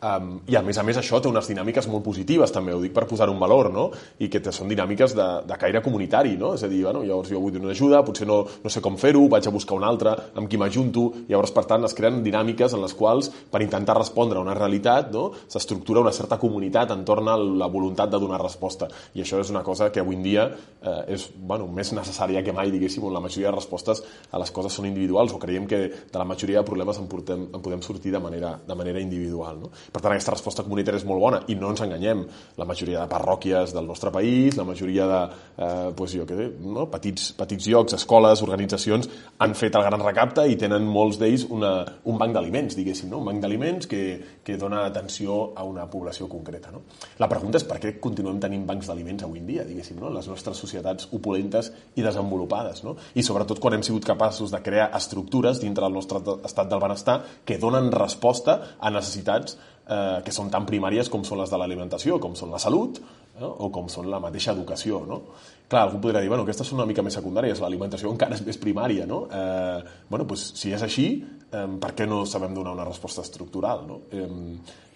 Um, 0.06 0.36
I 0.46 0.58
a 0.60 0.62
més 0.62 0.78
a 0.78 0.84
més 0.86 0.98
això 1.00 1.18
té 1.18 1.30
unes 1.32 1.48
dinàmiques 1.50 1.88
molt 1.90 2.04
positives 2.06 2.52
també, 2.54 2.74
ho 2.76 2.82
dic 2.84 2.94
per 2.94 3.08
posar 3.10 3.26
un 3.32 3.40
valor, 3.42 3.72
no? 3.74 3.88
I 4.22 4.28
que 4.30 4.42
són 4.54 4.70
dinàmiques 4.70 5.16
de, 5.18 5.26
de 5.50 5.58
caire 5.58 5.82
comunitari, 5.82 6.36
no? 6.38 6.52
És 6.54 6.66
a 6.68 6.70
dir, 6.70 6.84
bueno, 6.86 7.02
llavors 7.08 7.32
jo 7.32 7.42
vull 7.42 7.56
donar 7.56 7.72
ajuda, 7.74 8.04
potser 8.06 8.28
no, 8.30 8.44
no 8.62 8.70
sé 8.70 8.84
com 8.86 9.00
fer-ho, 9.02 9.24
vaig 9.32 9.48
a 9.50 9.54
buscar 9.56 9.80
un 9.80 9.86
altre, 9.88 10.14
amb 10.38 10.52
qui 10.52 10.60
m'ajunto, 10.62 11.08
llavors 11.32 11.56
per 11.56 11.64
tant 11.72 11.88
es 11.88 11.96
creen 11.98 12.20
dinàmiques 12.26 12.76
en 12.76 12.84
les 12.84 12.94
quals 12.94 13.32
per 13.52 13.64
intentar 13.66 13.96
respondre 13.98 14.38
a 14.38 14.44
una 14.46 14.54
realitat 14.54 15.10
no? 15.16 15.26
s'estructura 15.48 16.04
una 16.04 16.14
certa 16.14 16.38
comunitat 16.42 16.94
entorn 16.94 17.32
a 17.32 17.38
la 17.40 17.72
voluntat 17.72 18.12
de 18.12 18.22
donar 18.22 18.42
resposta. 18.44 18.92
I 19.16 19.24
això 19.26 19.40
és 19.42 19.50
una 19.54 19.64
cosa 19.66 19.90
que 19.92 20.04
avui 20.04 20.20
en 20.20 20.24
dia 20.28 20.46
eh, 20.52 21.16
és 21.16 21.28
bueno, 21.36 21.66
més 21.72 21.96
necessària 21.98 22.44
que 22.46 22.54
mai, 22.54 22.70
diguéssim, 22.74 23.08
on 23.08 23.16
la 23.16 23.24
majoria 23.24 23.50
de 23.50 23.58
respostes 23.58 24.04
a 24.30 24.42
les 24.42 24.54
coses 24.54 24.78
són 24.78 24.90
individuals 24.92 25.34
o 25.34 25.42
creiem 25.42 25.66
que 25.72 25.82
de 25.90 26.22
la 26.22 26.28
majoria 26.28 26.62
de 26.62 26.68
problemes 26.68 27.02
en, 27.02 27.10
portem, 27.10 27.50
en 27.50 27.66
podem 27.66 27.82
sortir 27.86 28.14
de 28.14 28.22
manera, 28.22 28.56
de 28.68 28.78
manera 28.78 29.02
individual. 29.02 29.66
No? 29.66 29.74
Per 29.96 30.02
tant, 30.04 30.12
aquesta 30.12 30.34
resposta 30.34 30.64
comunitària 30.66 31.00
és 31.00 31.06
molt 31.08 31.22
bona 31.24 31.38
i 31.48 31.56
no 31.56 31.70
ens 31.72 31.80
enganyem. 31.86 32.26
La 32.60 32.68
majoria 32.68 33.06
de 33.06 33.12
parròquies 33.12 33.72
del 33.72 33.86
nostre 33.88 34.12
país, 34.12 34.58
la 34.60 34.66
majoria 34.68 35.06
de 35.08 35.20
eh, 35.24 35.92
pues 35.96 36.12
jo 36.18 36.26
què 36.28 36.36
sé, 36.36 36.48
no? 36.60 36.90
petits, 36.92 37.30
petits 37.38 37.70
llocs, 37.72 37.96
escoles, 37.96 38.42
organitzacions, 38.44 39.08
han 39.40 39.54
fet 39.56 39.78
el 39.80 39.86
gran 39.86 40.04
recapte 40.04 40.44
i 40.52 40.58
tenen 40.60 40.84
molts 40.84 41.20
d'ells 41.22 41.46
un 41.48 42.20
banc 42.20 42.36
d'aliments, 42.36 42.76
diguéssim, 42.76 43.08
no? 43.14 43.22
un 43.24 43.30
banc 43.30 43.40
d'aliments 43.46 43.88
que, 43.88 44.02
que 44.44 44.58
dona 44.60 44.82
atenció 44.90 45.38
a 45.56 45.64
una 45.64 45.86
població 45.92 46.28
concreta. 46.32 46.74
No? 46.74 46.84
La 47.24 47.30
pregunta 47.32 47.62
és 47.62 47.68
per 47.68 47.80
què 47.80 47.94
continuem 48.04 48.42
tenint 48.44 48.66
bancs 48.68 48.90
d'aliments 48.92 49.24
avui 49.24 49.40
en 49.40 49.48
dia, 49.48 49.64
diguéssim, 49.68 50.02
no? 50.02 50.12
les 50.12 50.28
nostres 50.28 50.60
societats 50.60 51.08
opulentes 51.16 51.72
i 51.96 52.04
desenvolupades. 52.04 52.84
No? 52.84 52.98
I 53.16 53.24
sobretot 53.24 53.64
quan 53.64 53.78
hem 53.78 53.86
sigut 53.88 54.04
capaços 54.12 54.52
de 54.52 54.60
crear 54.66 54.90
estructures 55.00 55.64
dintre 55.64 55.88
del 55.88 55.96
nostre 55.96 56.20
estat 56.44 56.68
del 56.68 56.84
benestar 56.84 57.22
que 57.48 57.62
donen 57.62 57.94
resposta 57.96 58.60
a 58.76 58.92
necessitats 58.92 59.56
eh, 59.88 60.22
que 60.26 60.34
són 60.34 60.50
tan 60.54 60.66
primàries 60.68 61.10
com 61.12 61.24
són 61.28 61.42
les 61.42 61.52
de 61.52 61.60
l'alimentació, 61.60 62.20
com 62.22 62.36
són 62.38 62.52
la 62.54 62.62
salut 62.62 63.00
eh, 63.00 63.46
o 63.46 63.70
com 63.74 63.90
són 63.92 64.10
la 64.12 64.20
mateixa 64.24 64.54
educació. 64.56 65.04
No? 65.08 65.22
Clar, 65.70 65.86
algú 65.88 66.02
podria 66.04 66.22
dir, 66.24 66.30
bueno, 66.32 66.46
aquestes 66.46 66.70
són 66.70 66.82
una 66.82 66.90
mica 66.90 67.06
més 67.06 67.18
secundàries, 67.18 67.62
l'alimentació 67.64 68.12
encara 68.14 68.38
és 68.38 68.44
més 68.46 68.60
primària. 68.62 69.08
No? 69.10 69.26
Eh, 69.30 69.96
bueno, 70.10 70.28
doncs, 70.30 70.52
si 70.60 70.74
és 70.76 70.86
així, 70.86 71.10
eh, 71.52 71.66
per 71.82 71.94
què 71.98 72.10
no 72.10 72.24
sabem 72.30 72.54
donar 72.58 72.76
una 72.78 72.88
resposta 72.88 73.26
estructural? 73.26 73.86
No? 73.88 74.02
Eh, 74.12 74.28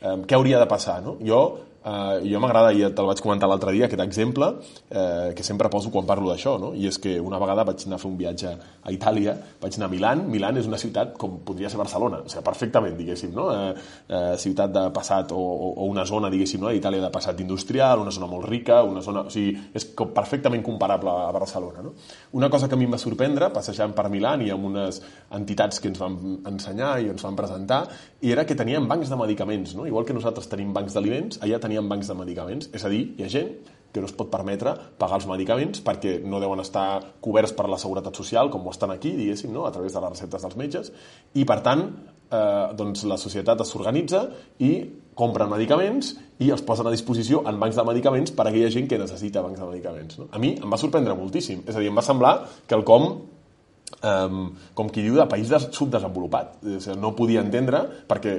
eh, 0.02 0.16
què 0.26 0.38
hauria 0.38 0.62
de 0.62 0.70
passar? 0.70 1.02
No? 1.06 1.18
Jo 1.26 1.44
Uh, 1.90 2.20
jo 2.28 2.40
m'agrada, 2.44 2.70
i 2.76 2.84
te'l 2.94 3.08
vaig 3.10 3.22
comentar 3.24 3.48
l'altre 3.50 3.72
dia, 3.74 3.88
aquest 3.88 4.02
exemple, 4.04 4.50
uh, 4.60 5.30
que 5.36 5.46
sempre 5.48 5.72
poso 5.74 5.90
quan 5.94 6.06
parlo 6.06 6.30
d'això, 6.30 6.58
no? 6.62 6.70
i 6.78 6.86
és 6.90 7.00
que 7.02 7.16
una 7.24 7.40
vegada 7.42 7.66
vaig 7.66 7.86
anar 7.88 7.98
a 7.98 8.02
fer 8.04 8.10
un 8.12 8.18
viatge 8.20 8.52
a 8.52 8.94
Itàlia, 8.94 9.34
vaig 9.62 9.78
anar 9.80 9.88
a 9.90 9.94
Milan, 9.94 10.22
Milan 10.30 10.60
és 10.62 10.68
una 10.70 10.78
ciutat 10.82 11.16
com 11.18 11.40
podria 11.48 11.72
ser 11.72 11.80
Barcelona, 11.82 12.22
o 12.26 12.30
sigui, 12.30 12.44
perfectament, 12.46 12.98
diguéssim, 13.00 13.34
no? 13.34 13.48
Uh, 13.50 13.88
uh, 14.06 14.36
ciutat 14.42 14.74
de 14.76 14.84
passat 14.94 15.34
o, 15.34 15.40
o, 15.40 15.72
o 15.82 15.88
una 15.90 16.06
zona, 16.06 16.30
diguéssim, 16.30 16.62
no? 16.62 16.70
a 16.70 16.76
Itàlia 16.78 17.02
de 17.08 17.12
passat 17.14 17.42
industrial, 17.42 18.04
una 18.06 18.14
zona 18.14 18.30
molt 18.30 18.46
rica, 18.50 18.84
una 18.86 19.02
zona... 19.06 19.26
O 19.26 19.34
sigui, 19.34 19.56
és 19.74 19.90
com 19.98 20.14
perfectament 20.14 20.62
comparable 20.66 21.10
a 21.10 21.32
Barcelona, 21.34 21.84
no? 21.86 21.96
Una 22.38 22.52
cosa 22.54 22.70
que 22.70 22.78
a 22.78 22.80
mi 22.80 22.86
em 22.86 22.94
va 22.94 23.02
sorprendre, 23.02 23.50
passejant 23.56 23.96
per 23.98 24.08
Milan 24.14 24.44
i 24.46 24.52
amb 24.54 24.70
unes 24.70 25.02
entitats 25.36 25.82
que 25.82 25.90
ens 25.90 26.00
van 26.02 26.20
ensenyar 26.50 26.94
i 27.02 27.10
ens 27.14 27.26
van 27.26 27.38
presentar, 27.40 27.82
era 28.22 28.46
que 28.46 28.58
tenien 28.60 28.88
bancs 28.88 29.10
de 29.10 29.18
medicaments, 29.20 29.74
no? 29.80 29.88
Igual 29.88 30.06
que 30.06 30.14
nosaltres 30.14 30.50
tenim 30.52 30.74
bancs 30.76 30.94
d'aliments, 30.98 31.40
allà 31.46 31.60
tenien 31.64 31.79
bancs 31.88 32.10
de 32.10 32.18
medicaments. 32.20 32.70
És 32.76 32.84
a 32.84 32.92
dir, 32.92 33.14
hi 33.16 33.24
ha 33.24 33.32
gent 33.32 33.54
que 33.94 34.02
no 34.04 34.10
es 34.10 34.14
pot 34.14 34.30
permetre 34.30 34.76
pagar 35.00 35.18
els 35.18 35.28
medicaments 35.30 35.82
perquè 35.86 36.20
no 36.22 36.42
deuen 36.42 36.62
estar 36.62 37.00
coberts 37.24 37.56
per 37.58 37.66
la 37.72 37.80
Seguretat 37.82 38.16
Social, 38.20 38.52
com 38.54 38.68
ho 38.68 38.74
estan 38.74 38.94
aquí, 38.94 39.16
diguéssim, 39.18 39.54
no? 39.54 39.66
a 39.66 39.74
través 39.74 39.96
de 39.96 40.04
les 40.04 40.14
receptes 40.14 40.46
dels 40.46 40.58
metges, 40.60 40.92
i 41.34 41.46
per 41.50 41.60
tant 41.66 41.86
eh, 41.88 42.68
doncs 42.78 43.06
la 43.10 43.18
societat 43.18 43.64
s'organitza 43.66 44.28
i 44.66 44.74
compren 45.20 45.50
medicaments 45.52 46.14
i 46.40 46.52
els 46.54 46.62
posen 46.64 46.88
a 46.88 46.94
disposició 46.94 47.42
en 47.50 47.58
bancs 47.60 47.76
de 47.76 47.84
medicaments 47.88 48.32
per 48.36 48.46
a 48.46 48.54
aquella 48.54 48.70
gent 48.72 48.88
que 48.88 49.02
necessita 49.02 49.44
bancs 49.44 49.60
de 49.60 49.68
medicaments. 49.68 50.22
No? 50.22 50.30
A 50.32 50.40
mi 50.40 50.54
em 50.56 50.70
va 50.70 50.80
sorprendre 50.80 51.18
moltíssim. 51.18 51.66
És 51.68 51.76
a 51.76 51.82
dir, 51.82 51.90
em 51.92 51.98
va 51.98 52.06
semblar 52.06 52.38
que 52.68 52.78
el 52.78 52.86
com 52.88 53.10
um, 53.10 54.40
com 54.78 54.94
qui 54.94 55.04
diu 55.04 55.18
de 55.20 55.28
país 55.28 55.52
subdesenvolupat. 55.76 56.60
O 56.64 56.80
sigui, 56.80 57.00
no 57.02 57.16
podia 57.18 57.44
entendre 57.44 57.84
perquè 58.08 58.38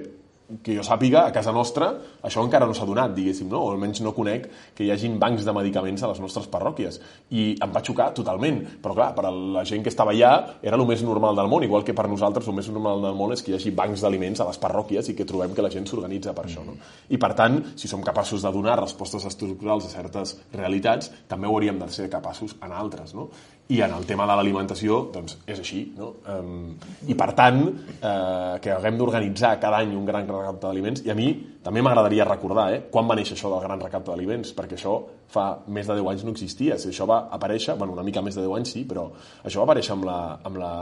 que 0.62 0.74
jo 0.76 0.84
sàpiga, 0.86 1.24
a 1.26 1.32
casa 1.34 1.52
nostra, 1.54 1.90
això 2.26 2.42
encara 2.44 2.66
no 2.66 2.74
s'ha 2.76 2.86
donat, 2.88 3.14
diguéssim, 3.14 3.48
no? 3.50 3.62
o 3.64 3.70
almenys 3.74 4.02
no 4.04 4.12
conec 4.16 4.48
que 4.76 4.84
hi 4.84 4.90
hagin 4.92 5.18
bancs 5.22 5.46
de 5.46 5.54
medicaments 5.54 6.02
a 6.02 6.10
les 6.10 6.20
nostres 6.22 6.48
parròquies. 6.50 7.00
I 7.36 7.44
em 7.62 7.74
va 7.74 7.82
xocar 7.86 8.10
totalment, 8.16 8.60
però 8.82 8.96
clar, 8.96 9.10
per 9.16 9.26
a 9.28 9.32
la 9.58 9.64
gent 9.68 9.84
que 9.86 9.92
estava 9.92 10.14
allà 10.14 10.32
era 10.62 10.78
el 10.78 10.86
més 10.88 11.04
normal 11.06 11.38
del 11.38 11.50
món, 11.52 11.66
igual 11.66 11.86
que 11.86 11.94
per 11.96 12.08
nosaltres 12.10 12.48
el 12.50 12.58
més 12.58 12.70
normal 12.72 13.04
del 13.06 13.16
món 13.18 13.36
és 13.36 13.44
que 13.44 13.54
hi 13.54 13.58
hagi 13.58 13.74
bancs 13.76 14.02
d'aliments 14.04 14.42
a 14.42 14.48
les 14.50 14.60
parròquies 14.62 15.12
i 15.12 15.16
que 15.18 15.28
trobem 15.28 15.54
que 15.54 15.64
la 15.64 15.72
gent 15.72 15.86
s'organitza 15.86 16.34
per 16.34 16.48
això. 16.48 16.66
No? 16.66 16.76
I 17.08 17.20
per 17.20 17.32
tant, 17.38 17.60
si 17.76 17.88
som 17.90 18.04
capaços 18.06 18.42
de 18.42 18.52
donar 18.54 18.80
respostes 18.80 19.26
estructurals 19.30 19.86
a 19.86 19.94
certes 19.94 20.36
realitats, 20.52 21.12
també 21.30 21.48
ho 21.48 21.56
hauríem 21.56 21.78
de 21.80 21.90
ser 21.94 22.10
capaços 22.10 22.56
en 22.60 22.74
altres. 22.74 23.14
No? 23.14 23.30
I 23.70 23.80
en 23.86 23.92
el 23.94 24.06
tema 24.06 24.26
de 24.26 24.34
l'alimentació, 24.34 24.96
doncs, 25.14 25.36
és 25.46 25.60
així. 25.62 25.80
No? 25.96 26.08
Um, 26.32 26.72
I 27.06 27.14
per 27.18 27.28
tant, 27.38 27.60
eh, 27.94 28.56
que 28.62 28.72
haguem 28.74 28.98
d'organitzar 28.98 29.52
cada 29.62 29.78
any 29.84 29.94
un 29.94 30.08
gran 30.08 30.26
recapte 30.26 30.66
d'aliments, 30.66 31.04
i 31.06 31.12
a 31.12 31.16
mi 31.18 31.28
també 31.62 31.84
m'agradaria 31.84 32.26
recordar 32.26 32.66
eh, 32.74 32.80
quan 32.90 33.06
va 33.06 33.14
néixer 33.18 33.36
això 33.36 33.52
del 33.52 33.62
gran 33.62 33.82
recapte 33.82 34.10
d'aliments, 34.10 34.50
perquè 34.58 34.74
això 34.78 34.96
fa 35.30 35.46
més 35.68 35.86
de 35.86 35.94
10 36.00 36.10
anys 36.14 36.26
no 36.26 36.34
existia. 36.34 36.80
Si 36.82 36.90
això 36.90 37.06
va 37.06 37.22
aparèixer, 37.38 37.78
bueno, 37.78 37.94
una 37.94 38.06
mica 38.06 38.24
més 38.26 38.34
de 38.34 38.42
10 38.42 38.58
anys 38.58 38.74
sí, 38.74 38.82
però 38.90 39.06
això 39.44 39.62
va 39.62 39.68
aparèixer 39.70 39.94
amb 39.94 40.08
la, 40.10 40.18
amb 40.50 40.58
la 40.58 40.74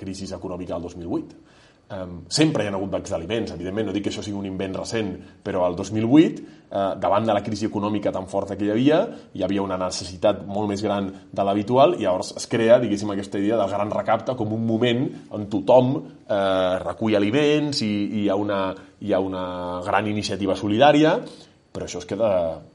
crisi 0.00 0.26
econòmica 0.34 0.74
del 0.74 0.90
2008 0.90 1.57
Sempre 2.28 2.64
hi 2.64 2.68
ha 2.68 2.72
hagut 2.76 2.90
bancs 2.92 3.08
d'aliments, 3.08 3.54
evidentment, 3.54 3.86
no 3.88 3.92
dic 3.96 4.04
que 4.04 4.10
això 4.12 4.20
sigui 4.24 4.36
un 4.36 4.48
invent 4.48 4.74
recent, 4.76 5.08
però 5.44 5.62
el 5.64 5.76
2008, 5.78 6.42
eh, 6.68 6.82
davant 7.00 7.24
de 7.24 7.32
la 7.32 7.40
crisi 7.46 7.64
econòmica 7.64 8.12
tan 8.12 8.26
forta 8.28 8.58
que 8.60 8.66
hi 8.66 8.72
havia, 8.74 8.98
hi 9.32 9.44
havia 9.46 9.64
una 9.64 9.78
necessitat 9.80 10.42
molt 10.44 10.68
més 10.68 10.84
gran 10.84 11.08
de 11.32 11.46
l'habitual 11.48 11.96
i 11.96 12.04
llavors 12.04 12.34
es 12.36 12.46
crea, 12.52 12.76
diguéssim, 12.82 13.14
aquesta 13.14 13.40
idea 13.40 13.56
del 13.56 13.72
gran 13.72 13.88
recapte 13.94 14.36
com 14.36 14.52
un 14.52 14.66
moment 14.68 15.06
on 15.32 15.48
tothom 15.48 15.94
eh, 15.96 16.76
recull 16.84 17.16
aliments 17.16 17.80
i, 17.80 17.88
i 17.88 18.22
hi, 18.26 18.28
ha 18.28 18.36
una, 18.36 18.62
hi 19.00 19.16
ha 19.16 19.24
una 19.24 19.46
gran 19.86 20.12
iniciativa 20.12 20.56
solidària 20.60 21.16
però 21.78 21.86
això 21.86 22.00
es 22.02 22.06
queda 22.10 22.28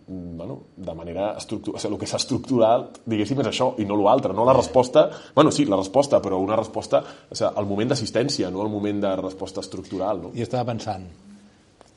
mm, 0.07 0.37
bueno, 0.39 0.55
de 0.79 0.93
manera 0.95 1.33
estructural, 1.35 1.75
o 1.75 1.81
sigui, 1.81 1.91
el 1.91 1.99
que 1.99 2.07
s'ha 2.07 2.19
estructurat, 2.21 3.01
diguéssim, 3.03 3.41
és 3.43 3.49
això 3.49 3.73
i 3.83 3.87
no 3.89 3.97
l'altre, 3.99 4.31
no 4.31 4.45
la 4.47 4.55
resposta, 4.55 5.09
bueno, 5.35 5.51
sí, 5.51 5.65
la 5.67 5.75
resposta, 5.75 6.21
però 6.23 6.39
una 6.39 6.55
resposta, 6.55 7.03
o 7.03 7.35
sigui, 7.35 7.51
el 7.59 7.67
moment 7.67 7.91
d'assistència, 7.91 8.51
no 8.53 8.63
el 8.63 8.71
moment 8.71 9.03
de 9.03 9.11
resposta 9.19 9.59
estructural. 9.59 10.23
No? 10.23 10.31
I 10.39 10.47
estava 10.47 10.69
pensant, 10.71 11.03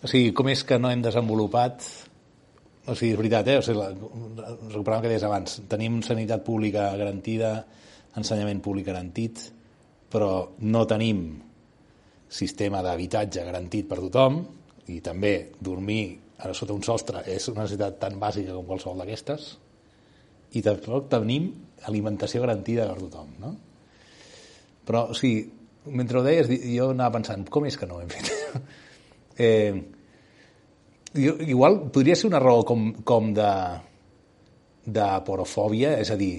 o 0.02 0.10
sigui, 0.10 0.34
com 0.34 0.50
és 0.50 0.66
que 0.66 0.80
no 0.82 0.90
hem 0.90 1.06
desenvolupat 1.06 1.86
o 2.90 2.98
sigui, 2.98 3.14
és 3.14 3.22
veritat, 3.22 3.54
eh? 3.54 3.56
o 3.62 3.62
sigui, 3.62 3.78
la, 3.78 4.50
recuperant 4.72 4.98
el 4.98 5.06
que 5.06 5.14
deies 5.14 5.30
abans, 5.30 5.60
tenim 5.70 6.02
sanitat 6.06 6.42
pública 6.46 6.90
garantida, 6.98 7.54
ensenyament 8.18 8.66
públic 8.66 8.90
garantit, 8.90 9.46
però 10.10 10.50
no 10.66 10.84
tenim 10.90 11.26
sistema 12.26 12.82
d'habitatge 12.82 13.46
garantit 13.46 13.86
per 13.86 14.02
tothom 14.02 14.42
i 14.90 14.98
també 15.02 15.36
dormir 15.62 16.25
sota 16.56 16.74
un 16.76 16.84
sostre 16.84 17.22
és 17.32 17.48
una 17.48 17.64
necessitat 17.64 17.98
tan 18.00 18.18
bàsica 18.20 18.54
com 18.54 18.66
qualsevol 18.68 19.02
d'aquestes 19.02 19.48
i 20.56 20.62
tampoc 20.62 21.08
tenim 21.12 21.50
alimentació 21.88 22.42
garantida 22.44 22.86
per 22.90 23.00
tothom 23.00 23.32
no? 23.42 23.52
però 24.86 25.06
o 25.10 25.16
sigui, 25.16 25.46
mentre 25.96 26.20
ho 26.20 26.24
deies 26.26 26.50
jo 26.50 26.90
anava 26.92 27.16
pensant 27.18 27.46
com 27.50 27.66
és 27.66 27.76
que 27.76 27.88
no 27.88 27.98
ho 27.98 28.04
hem 28.04 28.12
fet 28.12 28.32
eh, 29.48 29.82
igual 31.16 31.86
podria 31.92 32.16
ser 32.16 32.28
una 32.28 32.42
raó 32.42 32.64
com, 32.68 32.90
com 33.04 33.32
de 33.34 33.50
de 34.86 35.06
porofòbia 35.26 35.96
és 36.00 36.12
a 36.14 36.16
dir, 36.18 36.38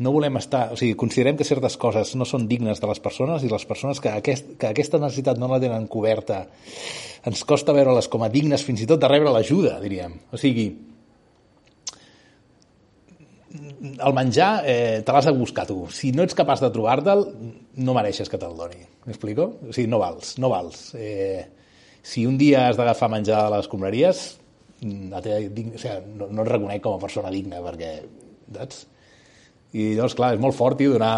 no 0.00 0.12
volem 0.14 0.38
estar... 0.40 0.70
O 0.72 0.78
sigui, 0.80 0.96
considerem 0.98 1.36
que 1.36 1.44
certes 1.44 1.76
coses 1.80 2.14
no 2.16 2.24
són 2.28 2.46
dignes 2.48 2.80
de 2.80 2.88
les 2.88 3.00
persones 3.04 3.44
i 3.44 3.50
les 3.52 3.66
persones 3.68 4.00
que, 4.00 4.08
aquest, 4.08 4.54
que 4.60 4.70
aquesta 4.72 5.00
necessitat 5.02 5.38
no 5.40 5.50
la 5.50 5.60
tenen 5.60 5.84
coberta 5.92 6.46
ens 7.28 7.42
costa 7.44 7.74
veure-les 7.76 8.08
com 8.08 8.24
a 8.24 8.30
dignes 8.32 8.64
fins 8.64 8.80
i 8.80 8.88
tot 8.88 9.02
de 9.02 9.10
rebre 9.12 9.32
l'ajuda, 9.34 9.74
diríem. 9.82 10.14
O 10.32 10.40
sigui, 10.40 10.70
el 13.90 14.14
menjar 14.16 14.62
eh, 14.64 15.02
te 15.04 15.12
l'has 15.12 15.28
de 15.28 15.34
buscar 15.36 15.66
tu. 15.68 15.82
Si 15.92 16.14
no 16.16 16.24
ets 16.24 16.36
capaç 16.38 16.62
de 16.64 16.70
trobar-te'l, 16.72 17.26
no 17.84 17.96
mereixes 17.96 18.32
que 18.32 18.40
te'l 18.40 18.56
doni. 18.56 18.80
M'explico? 19.04 19.50
O 19.68 19.74
sigui, 19.74 19.90
no 19.92 20.00
vals, 20.00 20.38
no 20.40 20.48
vals. 20.52 20.94
Eh, 20.96 21.44
si 22.00 22.24
un 22.28 22.38
dia 22.40 22.70
has 22.70 22.80
d'agafar 22.80 23.10
menjar 23.12 23.42
a 23.44 23.50
les 23.56 23.66
escombraries, 23.66 24.22
mm, 24.80 25.12
a 25.12 25.20
te, 25.20 25.36
o 25.36 25.82
sigui, 25.82 26.16
no, 26.16 26.30
no 26.30 26.46
et 26.46 26.52
reconec 26.54 26.84
com 26.88 26.96
a 26.96 27.04
persona 27.04 27.32
digna, 27.36 27.60
perquè, 27.68 27.92
saps? 28.56 28.86
I 29.72 29.92
llavors, 29.94 30.16
clar, 30.18 30.34
és 30.34 30.42
molt 30.42 30.56
fort, 30.58 30.78
tio, 30.80 30.96
donar 30.96 31.14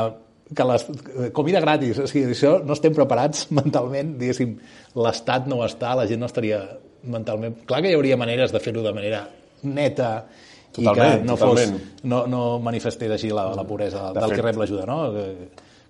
que 0.52 0.64
les, 0.68 0.84
comida 1.32 1.62
gratis, 1.64 2.02
o 2.02 2.06
sigui, 2.10 2.34
això 2.34 2.58
no 2.66 2.76
estem 2.76 2.92
preparats 2.96 3.46
mentalment, 3.60 4.16
diguéssim, 4.20 4.56
l'estat 5.00 5.48
no 5.48 5.62
està, 5.64 5.94
la 5.96 6.06
gent 6.10 6.20
no 6.20 6.28
estaria 6.28 6.60
mentalment... 7.08 7.62
Clar 7.66 7.80
que 7.82 7.92
hi 7.92 7.96
hauria 7.96 8.18
maneres 8.20 8.52
de 8.52 8.60
fer-ho 8.62 8.84
de 8.84 8.92
manera 8.94 9.24
neta 9.62 10.12
Totalment, 10.72 11.18
i 11.18 11.20
que 11.22 11.26
no, 11.28 11.34
totalment. 11.36 11.74
fos, 11.76 12.04
no, 12.08 12.22
no 12.30 12.42
manifestés 12.64 13.10
així 13.16 13.32
la, 13.34 13.50
la 13.56 13.64
puresa 13.68 14.10
De 14.12 14.20
del 14.20 14.30
fet. 14.32 14.38
que 14.38 14.46
rep 14.46 14.60
l'ajuda, 14.60 14.86
no? 14.88 15.00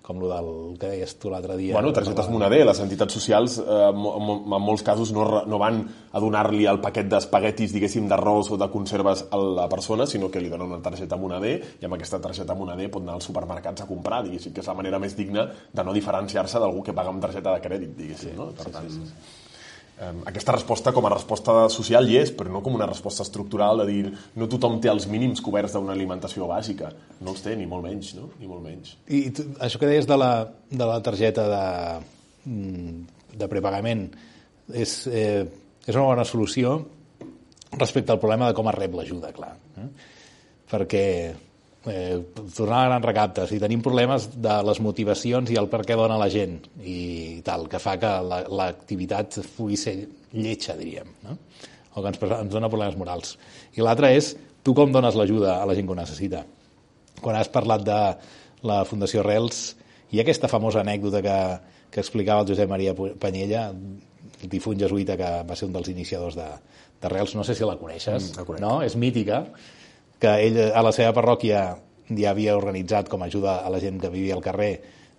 Com 0.03 0.17
el 0.19 0.27
del 0.33 0.47
que 0.81 0.87
deies 0.91 1.13
tu 1.15 1.29
l'altre 1.31 1.55
dia. 1.55 1.71
Bueno, 1.77 1.93
targetes 1.95 2.27
Moneder, 2.27 2.65
les 2.67 2.79
entitats 2.83 3.15
socials 3.15 3.53
eh, 3.61 3.63
en, 3.87 3.95
mo- 3.95 4.41
en 4.43 4.61
molts 4.65 4.83
casos 4.83 5.13
no, 5.15 5.23
no 5.47 5.59
van 5.61 5.77
a 6.11 6.19
donar-li 6.19 6.65
el 6.67 6.81
paquet 6.83 7.07
d'espaguetis, 7.07 7.71
diguéssim, 7.71 8.09
d'arròs 8.11 8.49
o 8.51 8.57
de 8.59 8.67
conserves 8.73 9.23
a 9.31 9.39
la 9.39 9.69
persona, 9.71 10.03
sinó 10.05 10.27
que 10.29 10.41
li 10.43 10.51
donen 10.51 10.67
una 10.75 10.81
targeta 10.83 11.15
Moneder 11.15 11.53
i 11.79 11.87
amb 11.87 11.95
aquesta 11.95 12.19
targeta 12.19 12.53
Moneder 12.59 12.89
pot 12.91 13.05
anar 13.07 13.15
als 13.15 13.29
supermercats 13.31 13.85
a 13.85 13.87
comprar, 13.87 14.25
diguéssim, 14.27 14.51
que 14.51 14.59
és 14.59 14.67
la 14.67 14.75
manera 14.75 14.99
més 14.99 15.15
digna 15.15 15.47
de 15.71 15.87
no 15.87 15.95
diferenciar-se 15.95 16.59
d'algú 16.59 16.83
que 16.83 16.91
paga 16.99 17.15
amb 17.15 17.23
targeta 17.23 17.55
de 17.55 17.63
crèdit, 17.63 17.95
diguéssim, 18.03 18.35
no? 18.35 18.51
Per 18.59 18.67
tant, 18.75 18.91
eh, 18.91 19.13
aquesta 20.01 20.55
resposta 20.55 20.91
com 20.91 21.05
a 21.05 21.11
resposta 21.13 21.67
social 21.71 22.07
hi 22.09 22.17
és, 22.19 22.31
però 22.35 22.51
no 22.51 22.63
com 22.65 22.75
una 22.75 22.87
resposta 22.89 23.23
estructural 23.23 23.83
de 23.83 23.85
dir 23.87 24.13
no 24.39 24.47
tothom 24.49 24.79
té 24.81 24.89
els 24.91 25.05
mínims 25.07 25.41
coberts 25.43 25.75
d'una 25.77 25.93
alimentació 25.93 26.47
bàsica. 26.49 26.89
No 27.21 27.35
els 27.35 27.43
té, 27.45 27.55
ni 27.59 27.67
molt 27.69 27.85
menys, 27.85 28.13
no? 28.17 28.31
Ni 28.39 28.49
molt 28.49 28.65
menys. 28.65 28.95
I 29.07 29.29
tu, 29.35 29.45
això 29.63 29.79
que 29.79 29.89
deies 29.89 30.09
de 30.09 30.17
la, 30.17 30.31
de 30.71 30.89
la 30.89 30.99
targeta 31.05 31.45
de, 31.51 31.63
mm, 32.49 32.97
de 33.37 33.49
prepagament 33.51 34.07
és, 34.73 34.97
eh, 35.07 35.45
és 35.85 35.95
una 35.95 36.09
bona 36.09 36.25
solució 36.25 36.79
respecte 37.77 38.13
al 38.13 38.21
problema 38.21 38.49
de 38.49 38.57
com 38.57 38.69
es 38.69 38.77
rep 38.77 38.97
l'ajuda, 38.97 39.31
clar. 39.35 39.53
Eh? 39.77 39.87
Perquè, 40.73 41.05
eh, 41.85 42.19
tornar 42.55 42.83
a 42.83 42.87
gran 42.87 43.03
recapte, 43.03 43.45
si 43.47 43.59
tenim 43.59 43.81
problemes 43.83 44.29
de 44.41 44.55
les 44.63 44.79
motivacions 44.79 45.49
i 45.51 45.57
el 45.59 45.67
per 45.71 45.81
què 45.85 45.97
dona 45.99 46.17
la 46.17 46.29
gent 46.31 46.59
i 46.83 47.41
tal, 47.43 47.67
que 47.69 47.79
fa 47.79 47.97
que 47.99 48.11
la- 48.23 48.43
l'activitat 48.47 49.39
pugui 49.57 49.77
ser 49.77 49.97
lletja, 50.33 50.75
diríem, 50.79 51.07
no? 51.27 51.37
o 51.95 52.01
que 52.01 52.07
ens, 52.09 52.21
ens 52.23 52.51
dona 52.53 52.69
problemes 52.71 52.95
morals. 52.97 53.35
I 53.77 53.81
l'altre 53.85 54.13
és 54.15 54.35
tu 54.63 54.73
com 54.73 54.91
dones 54.91 55.15
l'ajuda 55.19 55.59
a 55.61 55.65
la 55.67 55.75
gent 55.75 55.85
que 55.87 55.93
ho 55.93 55.99
necessita 55.99 56.45
quan 57.21 57.35
has 57.37 57.47
parlat 57.51 57.83
de 57.85 57.97
la 58.67 58.81
Fundació 58.87 59.21
Rels, 59.23 59.75
hi 60.11 60.19
ha 60.19 60.23
aquesta 60.25 60.47
famosa 60.51 60.81
anècdota 60.81 61.21
que, 61.23 61.35
que 61.91 61.99
explicava 62.01 62.41
el 62.43 62.47
Josep 62.49 62.67
Maria 62.69 62.93
Panyella, 62.95 63.67
el 64.43 64.49
difunt 64.49 64.79
jesuïta 64.79 65.15
que 65.19 65.29
va 65.47 65.55
ser 65.55 65.67
un 65.69 65.73
dels 65.77 65.87
iniciadors 65.91 66.35
de, 66.35 66.47
de 67.03 67.11
Rels, 67.11 67.35
no 67.35 67.43
sé 67.47 67.55
si 67.55 67.63
la 67.67 67.77
coneixes, 67.79 68.31
Mm, 68.31 68.39
la 68.39 68.45
conec. 68.47 68.61
no? 68.65 68.73
És 68.83 68.95
mítica, 68.99 69.43
que 70.23 70.33
ell 70.39 70.59
a 70.71 70.83
la 70.85 70.93
seva 70.95 71.11
parròquia 71.15 71.63
ja 72.07 72.29
havia 72.31 72.55
organitzat 72.55 73.09
com 73.11 73.23
a 73.23 73.27
ajuda 73.27 73.57
a 73.65 73.71
la 73.71 73.81
gent 73.83 73.99
que 73.99 74.11
vivia 74.13 74.37
al 74.37 74.43
carrer 74.43 74.73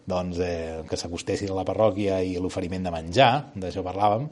doncs, 0.08 0.38
eh, 0.40 0.80
que 0.88 0.96
s'acostessin 1.00 1.52
a 1.52 1.58
la 1.58 1.64
parròquia 1.68 2.23
i 2.25 2.37
l'oferiment 2.40 2.88
de 2.88 2.92
menjar, 2.92 3.30
d'això 3.56 3.84
parlàvem, 3.84 4.26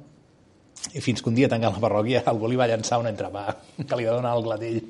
i 0.97 1.01
fins 1.05 1.23
que 1.23 1.31
un 1.31 1.37
dia 1.37 1.49
tancant 1.53 1.77
la 1.77 1.85
parròquia 1.85 2.25
algú 2.33 2.49
li 2.49 2.59
va 2.61 2.69
llançar 2.69 3.01
un 3.01 3.09
entrepà 3.09 3.45
que 3.77 3.99
li 3.99 4.09
va 4.09 4.17
donar 4.17 4.35
el 4.37 4.45
glatell. 4.49 4.81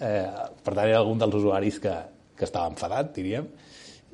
Eh, 0.00 0.26
per 0.64 0.72
tant 0.72 0.88
era 0.88 0.98
algun 1.00 1.20
dels 1.20 1.38
usuaris 1.40 1.78
que, 1.80 1.94
que 2.36 2.48
estava 2.48 2.68
enfadat, 2.72 3.12
diríem, 3.16 3.46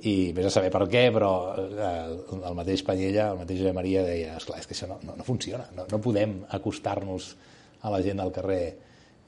i 0.07 0.31
vés 0.37 0.51
a 0.51 0.55
saber 0.55 0.71
per 0.75 0.87
què, 0.91 1.07
però 1.15 1.33
eh, 1.63 1.97
el 2.41 2.59
mateix 2.59 2.85
Panyella, 2.87 3.33
el 3.35 3.43
mateix 3.43 3.65
Maria 3.77 4.05
deia, 4.07 4.37
esclar, 4.39 4.61
és 4.63 4.69
que 4.69 4.77
això 4.77 4.91
no, 4.91 5.01
no, 5.07 5.17
no 5.19 5.27
funciona, 5.27 5.67
no, 5.77 5.87
no 5.91 6.03
podem 6.03 6.41
acostar-nos 6.59 7.35
a 7.83 7.91
la 7.95 8.03
gent 8.05 8.23
al 8.23 8.35
carrer 8.35 8.65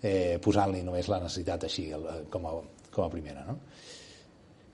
eh, 0.03 0.39
posant-li 0.43 0.83
només 0.85 1.09
la 1.09 1.23
necessitat 1.23 1.65
així, 1.69 1.89
el, 1.95 2.07
com, 2.31 2.47
a, 2.47 2.55
com 2.91 3.07
a 3.07 3.11
primera, 3.13 3.47
no? 3.49 3.59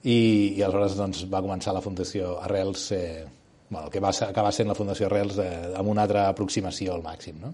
I, 0.03 0.19
i 0.55 0.61
aleshores 0.63 0.95
doncs, 0.95 1.25
va 1.31 1.43
començar 1.43 1.73
la 1.75 1.83
Fundació 1.83 2.37
Arrels, 2.41 2.85
eh, 2.95 3.25
bueno, 3.69 3.85
el 3.87 3.93
que 3.93 4.01
va 4.03 4.13
acabar 4.29 4.53
sent 4.55 4.69
la 4.71 4.77
Fundació 4.77 5.09
Arrels 5.09 5.41
eh, 5.43 5.49
amb 5.77 5.91
una 5.91 6.05
altra 6.07 6.29
aproximació 6.31 6.95
al 6.95 7.03
màxim, 7.03 7.41
no? 7.43 7.53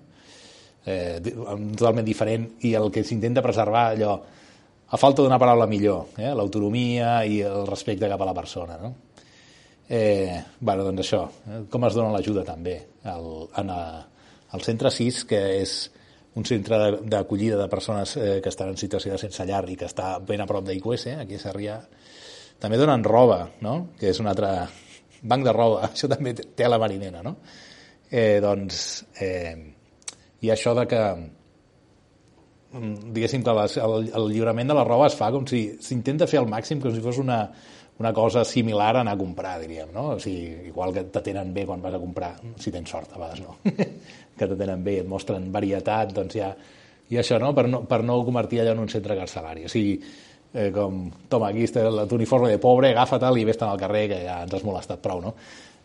eh, 0.86 1.20
totalment 1.75 2.05
diferent 2.05 2.48
i 2.65 2.75
el 2.77 2.91
que 2.94 3.03
s'intenta 3.03 3.44
preservar 3.44 3.88
allò 3.91 4.13
a 4.86 5.00
falta 5.01 5.24
d'una 5.24 5.40
paraula 5.42 5.68
millor 5.68 6.14
eh? 6.22 6.31
l'autonomia 6.38 7.18
i 7.25 7.42
el 7.42 7.66
respecte 7.68 8.09
cap 8.11 8.22
a 8.22 8.29
la 8.29 8.35
persona 8.38 8.77
no? 8.81 8.94
eh, 9.90 10.44
bueno, 10.59 10.85
doncs 10.85 11.07
això 11.07 11.24
eh? 11.25 11.64
com 11.70 11.90
es 11.90 11.98
dona 11.98 12.14
l'ajuda 12.14 12.46
també 12.46 12.77
al, 13.03 13.50
en 13.57 13.74
a, 13.74 13.81
al 14.53 14.66
centre 14.66 14.94
6 14.94 15.24
que 15.29 15.42
és 15.57 15.75
un 16.35 16.45
centre 16.45 16.77
d'acollida 17.07 17.57
de 17.57 17.67
persones 17.71 18.15
eh, 18.17 18.39
que 18.43 18.51
estan 18.51 18.74
en 18.74 18.79
situació 18.79 19.13
de 19.13 19.19
sense 19.21 19.45
llar 19.48 19.63
i 19.71 19.77
que 19.79 19.87
està 19.87 20.17
ben 20.19 20.43
a 20.43 20.48
prop 20.50 20.65
d'IQS, 20.67 21.05
eh? 21.11 21.15
aquí 21.24 21.37
a 21.37 21.43
Sarrià 21.43 21.77
també 22.59 22.79
donen 22.79 23.03
roba, 23.07 23.45
no? 23.63 23.75
que 24.00 24.11
és 24.11 24.19
un 24.19 24.27
altre 24.31 24.51
banc 25.24 25.48
de 25.48 25.53
roba, 25.55 25.85
això 25.93 26.09
també 26.11 26.35
té 26.35 26.50
té 26.55 26.67
la 26.69 26.81
marinera, 26.81 27.24
no? 27.24 27.37
Eh, 28.11 28.39
doncs, 28.43 29.05
eh, 29.24 29.55
i 30.45 30.51
això 30.53 30.75
de 30.77 30.85
que 30.91 31.01
mm, 32.75 33.13
diguéssim 33.15 33.43
que 33.43 33.55
les, 33.57 33.79
el, 33.81 34.11
el 34.19 34.29
lliurament 34.33 34.69
de 34.69 34.77
la 34.77 34.85
roba 34.85 35.07
es 35.09 35.15
fa 35.17 35.31
com 35.33 35.48
si 35.50 35.63
s'intenta 35.81 36.27
fer 36.29 36.43
al 36.43 36.51
màxim 36.51 36.83
com 36.83 36.93
si 36.93 37.01
fos 37.03 37.17
una, 37.24 37.39
una 37.98 38.11
cosa 38.13 38.43
similar 38.45 38.98
a 38.98 39.01
anar 39.01 39.15
a 39.15 39.17
comprar, 39.17 39.55
diríem, 39.63 39.89
no? 39.95 40.09
O 40.15 40.19
sigui, 40.19 40.67
igual 40.69 40.93
que 40.93 41.05
t'atenen 41.15 41.53
bé 41.55 41.65
quan 41.65 41.81
vas 41.81 41.95
a 41.95 42.01
comprar, 42.01 42.35
si 42.59 42.71
tens 42.75 42.91
sort, 42.91 43.15
a 43.15 43.21
vegades 43.21 43.41
no, 43.41 43.57
que 44.37 44.48
t'atenen 44.48 44.83
bé, 44.83 45.00
et 45.03 45.09
mostren 45.09 45.51
varietat, 45.53 46.13
doncs 46.15 46.39
ja... 46.41 46.53
I 47.05 47.19
això, 47.21 47.37
no? 47.37 47.51
Per 47.53 47.67
no, 47.69 47.83
per 47.85 48.00
no 48.01 48.15
convertir 48.25 48.63
allò 48.63 48.71
en 48.74 48.79
un 48.81 48.89
centre 48.89 49.13
carcelari. 49.13 49.67
O 49.67 49.69
sigui, 49.69 50.00
eh, 50.55 50.71
com, 50.74 51.03
toma, 51.29 51.51
aquí 51.51 51.67
està 51.67 51.83
el 51.85 52.00
tu 52.09 52.17
uniforme 52.17 52.50
de 52.50 52.57
pobre, 52.61 52.89
agafa-te'l 52.95 53.37
i 53.37 53.43
vés-te'n 53.45 53.69
al 53.69 53.81
carrer, 53.81 54.07
que 54.09 54.21
ja 54.24 54.39
ens 54.41 54.55
has 54.57 54.65
molestat 54.65 55.03
prou, 55.03 55.21
no? 55.21 55.35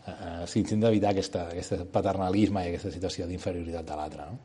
Eh, 0.07 0.15
eh, 0.49 0.63
d'evitar 0.71 1.11
aquesta, 1.11 1.43
aquest 1.53 1.83
paternalisme 1.93 2.63
i 2.65 2.71
aquesta 2.71 2.89
situació 2.89 3.27
d'inferioritat 3.29 3.85
de 3.85 3.99
l'altre, 3.99 4.25
no? 4.31 4.39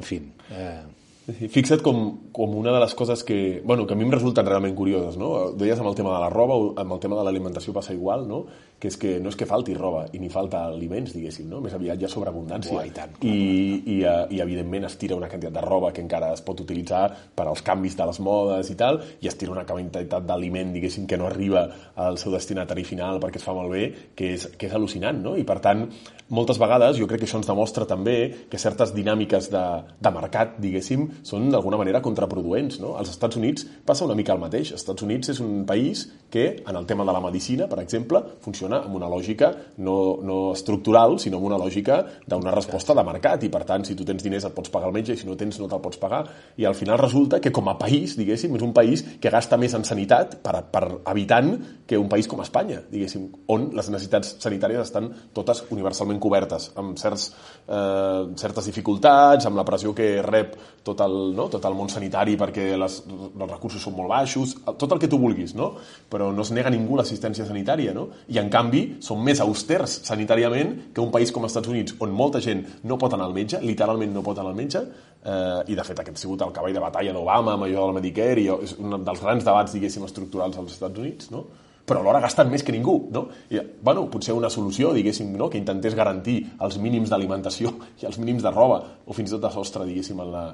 En 0.00 0.04
fi, 0.04 0.22
eh, 0.56 0.80
I 1.26 1.48
Fixa't 1.50 1.82
com, 1.82 2.30
com 2.30 2.52
una 2.54 2.70
de 2.70 2.78
les 2.78 2.94
coses 2.94 3.24
que, 3.26 3.60
bueno, 3.64 3.84
que 3.86 3.94
a 3.94 3.98
mi 3.98 4.04
em 4.06 4.12
resulten 4.14 4.46
realment 4.46 4.76
curioses, 4.78 5.16
no? 5.18 5.50
Deies 5.58 5.80
amb 5.82 5.90
el 5.90 5.96
tema 5.98 6.12
de 6.14 6.20
la 6.22 6.28
roba, 6.30 6.54
o 6.54 6.68
amb 6.78 6.94
el 6.94 7.00
tema 7.02 7.18
de 7.18 7.24
l'alimentació 7.26 7.74
passa 7.74 7.94
igual, 7.96 8.28
no? 8.30 8.44
Que 8.78 8.92
és 8.92 8.98
que 9.00 9.16
no 9.18 9.32
és 9.32 9.38
que 9.38 9.48
falti 9.48 9.74
roba 9.74 10.04
i 10.14 10.20
ni 10.22 10.28
falta 10.30 10.60
aliments, 10.68 11.16
diguéssim, 11.16 11.48
no? 11.50 11.58
Més 11.64 11.74
aviat 11.74 11.98
hi 11.98 12.06
ha 12.06 12.10
sobreabundància. 12.12 12.76
Buah, 12.76 12.86
i 12.86 12.94
tant, 12.94 13.16
I, 13.26 13.32
i, 13.34 13.96
eh, 14.06 14.14
I, 14.36 14.40
evidentment, 14.44 14.86
es 14.86 14.94
tira 15.00 15.18
una 15.18 15.30
quantitat 15.32 15.56
de 15.56 15.64
roba 15.66 15.90
que 15.96 16.04
encara 16.04 16.30
es 16.36 16.44
pot 16.46 16.62
utilitzar 16.62 17.08
per 17.34 17.48
als 17.48 17.64
canvis 17.66 17.98
de 17.98 18.06
les 18.06 18.22
modes 18.22 18.70
i 18.70 18.78
tal, 18.78 19.00
i 19.18 19.26
es 19.26 19.38
tira 19.40 19.56
una 19.56 19.66
quantitat 19.66 20.28
d'aliment, 20.28 20.70
diguéssim, 20.76 21.08
que 21.10 21.18
no 21.18 21.26
arriba 21.26 21.66
al 21.96 22.20
seu 22.22 22.36
destinatari 22.36 22.86
final 22.86 23.18
perquè 23.18 23.42
es 23.42 23.48
fa 23.48 23.56
malbé, 23.56 23.88
que 24.14 24.36
és, 24.36 24.46
que 24.54 24.70
és 24.70 24.78
al·lucinant, 24.78 25.18
no? 25.26 25.34
I, 25.34 25.42
per 25.48 25.58
tant, 25.64 25.88
moltes 26.28 26.58
vegades 26.58 26.98
jo 26.98 27.06
crec 27.06 27.22
que 27.22 27.28
això 27.28 27.38
ens 27.38 27.50
demostra 27.50 27.86
també 27.86 28.16
que 28.50 28.58
certes 28.58 28.92
dinàmiques 28.94 29.50
de, 29.50 29.66
de 30.02 30.14
mercat, 30.14 30.56
diguéssim, 30.62 31.06
són 31.22 31.48
d'alguna 31.52 31.78
manera 31.80 32.02
contraproduents. 32.04 32.80
No? 32.82 32.96
Als 33.00 33.12
Estats 33.14 33.38
Units 33.40 33.66
passa 33.86 34.04
una 34.04 34.16
mica 34.18 34.34
el 34.34 34.42
mateix. 34.42 34.72
Els 34.72 34.82
Estats 34.82 35.06
Units 35.06 35.32
és 35.34 35.40
un 35.44 35.64
país 35.68 36.06
que, 36.30 36.62
en 36.66 36.76
el 36.76 36.86
tema 36.86 37.04
de 37.04 37.14
la 37.14 37.22
medicina, 37.24 37.68
per 37.70 37.80
exemple, 37.82 38.22
funciona 38.44 38.82
amb 38.84 38.96
una 38.98 39.08
lògica 39.10 39.52
no, 39.78 39.96
no 40.22 40.38
estructural, 40.52 41.18
sinó 41.22 41.40
amb 41.40 41.50
una 41.50 41.60
lògica 41.60 42.02
d'una 42.26 42.54
resposta 42.54 42.94
de 42.96 43.04
mercat. 43.06 43.46
I, 43.46 43.52
per 43.52 43.64
tant, 43.68 43.86
si 43.86 43.96
tu 43.96 44.04
tens 44.08 44.24
diners 44.24 44.48
et 44.48 44.56
pots 44.56 44.72
pagar 44.72 44.90
el 44.90 44.96
metge 44.96 45.14
i 45.14 45.20
si 45.20 45.28
no 45.28 45.36
tens 45.38 45.60
no 45.60 45.70
te'l 45.70 45.82
pots 45.84 46.00
pagar. 46.02 46.24
I 46.56 46.66
al 46.68 46.76
final 46.78 47.00
resulta 47.00 47.40
que, 47.40 47.52
com 47.54 47.68
a 47.70 47.76
país, 47.78 48.16
diguéssim, 48.18 48.56
és 48.56 48.64
un 48.64 48.74
país 48.76 49.04
que 49.20 49.32
gasta 49.32 49.58
més 49.60 49.74
en 49.76 49.84
sanitat 49.86 50.38
per, 50.44 50.60
per 50.72 50.84
habitant 51.04 51.54
que 51.86 51.98
un 51.98 52.08
país 52.10 52.28
com 52.28 52.42
Espanya, 52.42 52.80
diguéssim, 52.90 53.28
on 53.52 53.68
les 53.76 53.90
necessitats 53.92 54.34
sanitàries 54.42 54.82
estan 54.82 55.08
totes 55.36 55.62
universalment 55.74 56.20
cobertes, 56.22 56.70
amb 56.78 56.98
certs, 57.00 57.28
eh, 57.66 58.22
certes 58.40 58.70
dificultats, 58.70 59.46
amb 59.46 59.58
la 59.58 59.64
pressió 59.68 59.94
que 59.94 60.08
rep 60.26 60.56
tot 60.86 61.00
el, 61.06 61.16
no? 61.36 61.48
tot 61.52 61.64
el 61.68 61.76
món 61.78 61.90
sanitari 61.92 62.36
perquè 62.38 62.68
les, 62.78 62.98
els 63.06 63.50
recursos 63.50 63.82
són 63.82 63.96
molt 63.96 64.10
baixos, 64.12 64.56
tot 64.76 64.92
el 64.92 65.00
que 65.02 65.10
tu 65.10 65.20
vulguis, 65.22 65.54
no? 65.58 65.72
però 66.10 66.28
no 66.34 66.44
es 66.44 66.52
nega 66.54 66.72
ningú 66.74 66.98
l'assistència 66.98 67.46
sanitària, 67.48 67.94
no? 67.96 68.08
i 68.32 68.40
en 68.42 68.50
canvi 68.52 68.84
són 69.04 69.22
més 69.24 69.42
austers 69.44 70.00
sanitàriament 70.06 70.74
que 70.94 71.04
un 71.04 71.12
país 71.14 71.32
com 71.32 71.46
els 71.46 71.54
Estats 71.54 71.72
Units, 71.72 71.96
on 72.04 72.14
molta 72.14 72.42
gent 72.44 72.64
no 72.84 72.98
pot 73.00 73.14
anar 73.16 73.30
al 73.30 73.36
metge, 73.36 73.62
literalment 73.64 74.12
no 74.14 74.24
pot 74.26 74.38
anar 74.42 74.52
al 74.52 74.58
metge, 74.58 74.82
eh, 75.26 75.60
i 75.72 75.78
de 75.78 75.86
fet 75.86 76.02
aquest 76.02 76.18
ha 76.18 76.24
sigut 76.26 76.42
el 76.46 76.54
cavall 76.56 76.74
de 76.76 76.82
batalla 76.82 77.14
d'Obama 77.14 77.56
amb 77.56 77.68
allò 77.68 77.86
del 77.86 78.00
Medicare, 78.00 78.42
i 78.42 78.50
és 78.66 78.76
un 78.78 78.98
dels 79.04 79.22
grans 79.22 79.46
debats, 79.46 79.76
diguéssim, 79.76 80.04
estructurals 80.06 80.58
als 80.58 80.76
Estats 80.76 81.02
Units, 81.02 81.30
no? 81.34 81.46
però 81.86 82.02
alhora 82.02 82.20
gasten 82.20 82.50
més 82.50 82.64
que 82.66 82.74
ningú, 82.74 82.96
no? 83.14 83.28
I, 83.54 83.60
bueno, 83.82 84.08
potser 84.10 84.34
una 84.34 84.50
solució, 84.50 84.90
diguéssim, 84.96 85.30
no? 85.38 85.46
que 85.48 85.60
intentés 85.60 85.94
garantir 85.94 86.40
els 86.66 86.80
mínims 86.82 87.12
d'alimentació 87.12 87.72
i 88.02 88.08
els 88.10 88.18
mínims 88.18 88.42
de 88.42 88.52
roba, 88.54 88.80
o 89.06 89.16
fins 89.16 89.30
i 89.30 89.36
tot 89.36 89.46
de 89.46 89.52
sostre, 89.54 89.86
diguéssim, 89.86 90.20
en 90.24 90.32
la, 90.34 90.46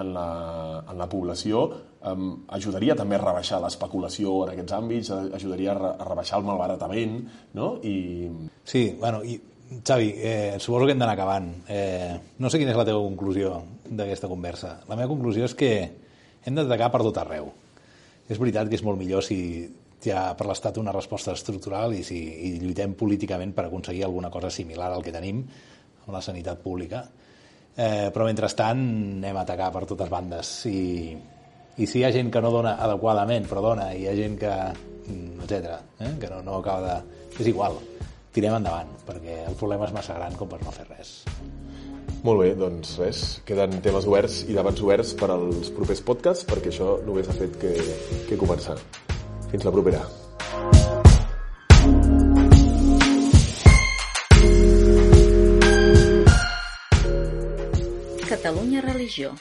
en 0.00 0.12
la, 0.14 0.28
en 0.90 0.98
la 0.98 1.08
població, 1.10 1.64
um, 2.10 2.28
ajudaria 2.56 2.96
també 2.98 3.18
a 3.18 3.24
rebaixar 3.24 3.60
l'especulació 3.62 4.42
en 4.44 4.54
aquests 4.54 4.76
àmbits, 4.76 5.10
ajudaria 5.40 5.74
a, 5.74 5.78
re, 5.80 5.92
a 5.96 6.08
rebaixar 6.08 6.40
el 6.40 6.48
malbaratament, 6.48 7.20
no? 7.58 7.76
I, 7.82 7.96
Sí, 8.66 8.88
bueno, 9.00 9.22
i 9.24 9.38
Xavi, 9.82 10.12
eh, 10.16 10.56
suposo 10.62 10.86
que 10.86 10.94
hem 10.94 11.00
d'anar 11.00 11.16
acabant. 11.16 11.48
Eh, 11.68 12.14
no 12.38 12.50
sé 12.50 12.60
quina 12.60 12.70
és 12.70 12.78
la 12.78 12.86
teva 12.86 13.02
conclusió 13.02 13.56
d'aquesta 13.90 14.30
conversa. 14.30 14.76
La 14.86 14.94
meva 14.94 15.10
conclusió 15.10 15.46
és 15.48 15.56
que 15.58 15.72
hem 16.46 16.54
d'atacar 16.54 16.92
per 16.94 17.02
tot 17.02 17.18
arreu. 17.18 17.50
És 18.28 18.38
veritat 18.38 18.70
que 18.70 18.78
és 18.78 18.84
molt 18.86 18.98
millor 18.98 19.24
si 19.26 19.38
hi 20.06 20.12
ha 20.14 20.28
per 20.38 20.46
l'Estat 20.46 20.78
una 20.78 20.94
resposta 20.94 21.34
estructural 21.34 21.96
i 21.96 22.04
si 22.06 22.18
i 22.46 22.52
lluitem 22.62 22.94
políticament 22.94 23.54
per 23.56 23.66
aconseguir 23.66 24.04
alguna 24.06 24.30
cosa 24.30 24.52
similar 24.54 24.92
al 24.92 25.02
que 25.02 25.14
tenim 25.14 25.42
amb 26.04 26.12
la 26.14 26.22
sanitat 26.22 26.62
pública. 26.62 27.02
Eh, 27.76 28.08
però 28.08 28.24
mentrestant 28.24 28.80
anem 29.20 29.36
a 29.36 29.42
atacar 29.44 29.68
per 29.74 29.84
totes 29.84 30.08
bandes 30.08 30.52
i, 30.70 31.12
i 31.76 31.84
si 31.84 32.00
hi 32.00 32.06
ha 32.06 32.12
gent 32.14 32.30
que 32.32 32.40
no 32.40 32.48
dona 32.54 32.78
adequadament 32.80 33.44
però 33.50 33.60
dona 33.60 33.90
i 33.92 34.00
hi 34.00 34.08
ha 34.08 34.14
gent 34.16 34.38
que 34.40 34.54
mm, 34.72 35.44
etc 35.44 35.76
eh, 36.00 36.14
que 36.16 36.32
no, 36.32 36.40
no 36.46 36.62
acaba 36.62 36.86
de... 36.86 37.26
és 37.36 37.52
igual 37.52 37.76
tirem 38.36 38.58
endavant, 38.58 38.92
perquè 39.08 39.38
el 39.48 39.56
problema 39.56 39.88
és 39.88 39.94
massa 39.96 40.16
gran 40.18 40.36
com 40.36 40.50
per 40.50 40.60
no 40.60 40.74
fer 40.74 40.84
res. 40.90 41.14
Molt 42.26 42.42
bé, 42.42 42.50
doncs 42.58 42.96
res, 43.00 43.24
queden 43.48 43.78
temes 43.84 44.08
oberts 44.10 44.42
i 44.50 44.56
debats 44.56 44.84
oberts 44.84 45.14
per 45.16 45.30
als 45.32 45.72
propers 45.76 46.04
podcasts, 46.10 46.48
perquè 46.48 46.72
això 46.72 46.98
només 47.06 47.30
ha 47.30 47.38
fet 47.38 47.56
que, 47.62 47.74
que 48.28 48.40
començar. 48.40 48.76
Fins 49.52 49.64
la 49.64 49.72
propera. 49.78 50.04
Catalunya 58.46 58.80
Religió. 58.80 59.34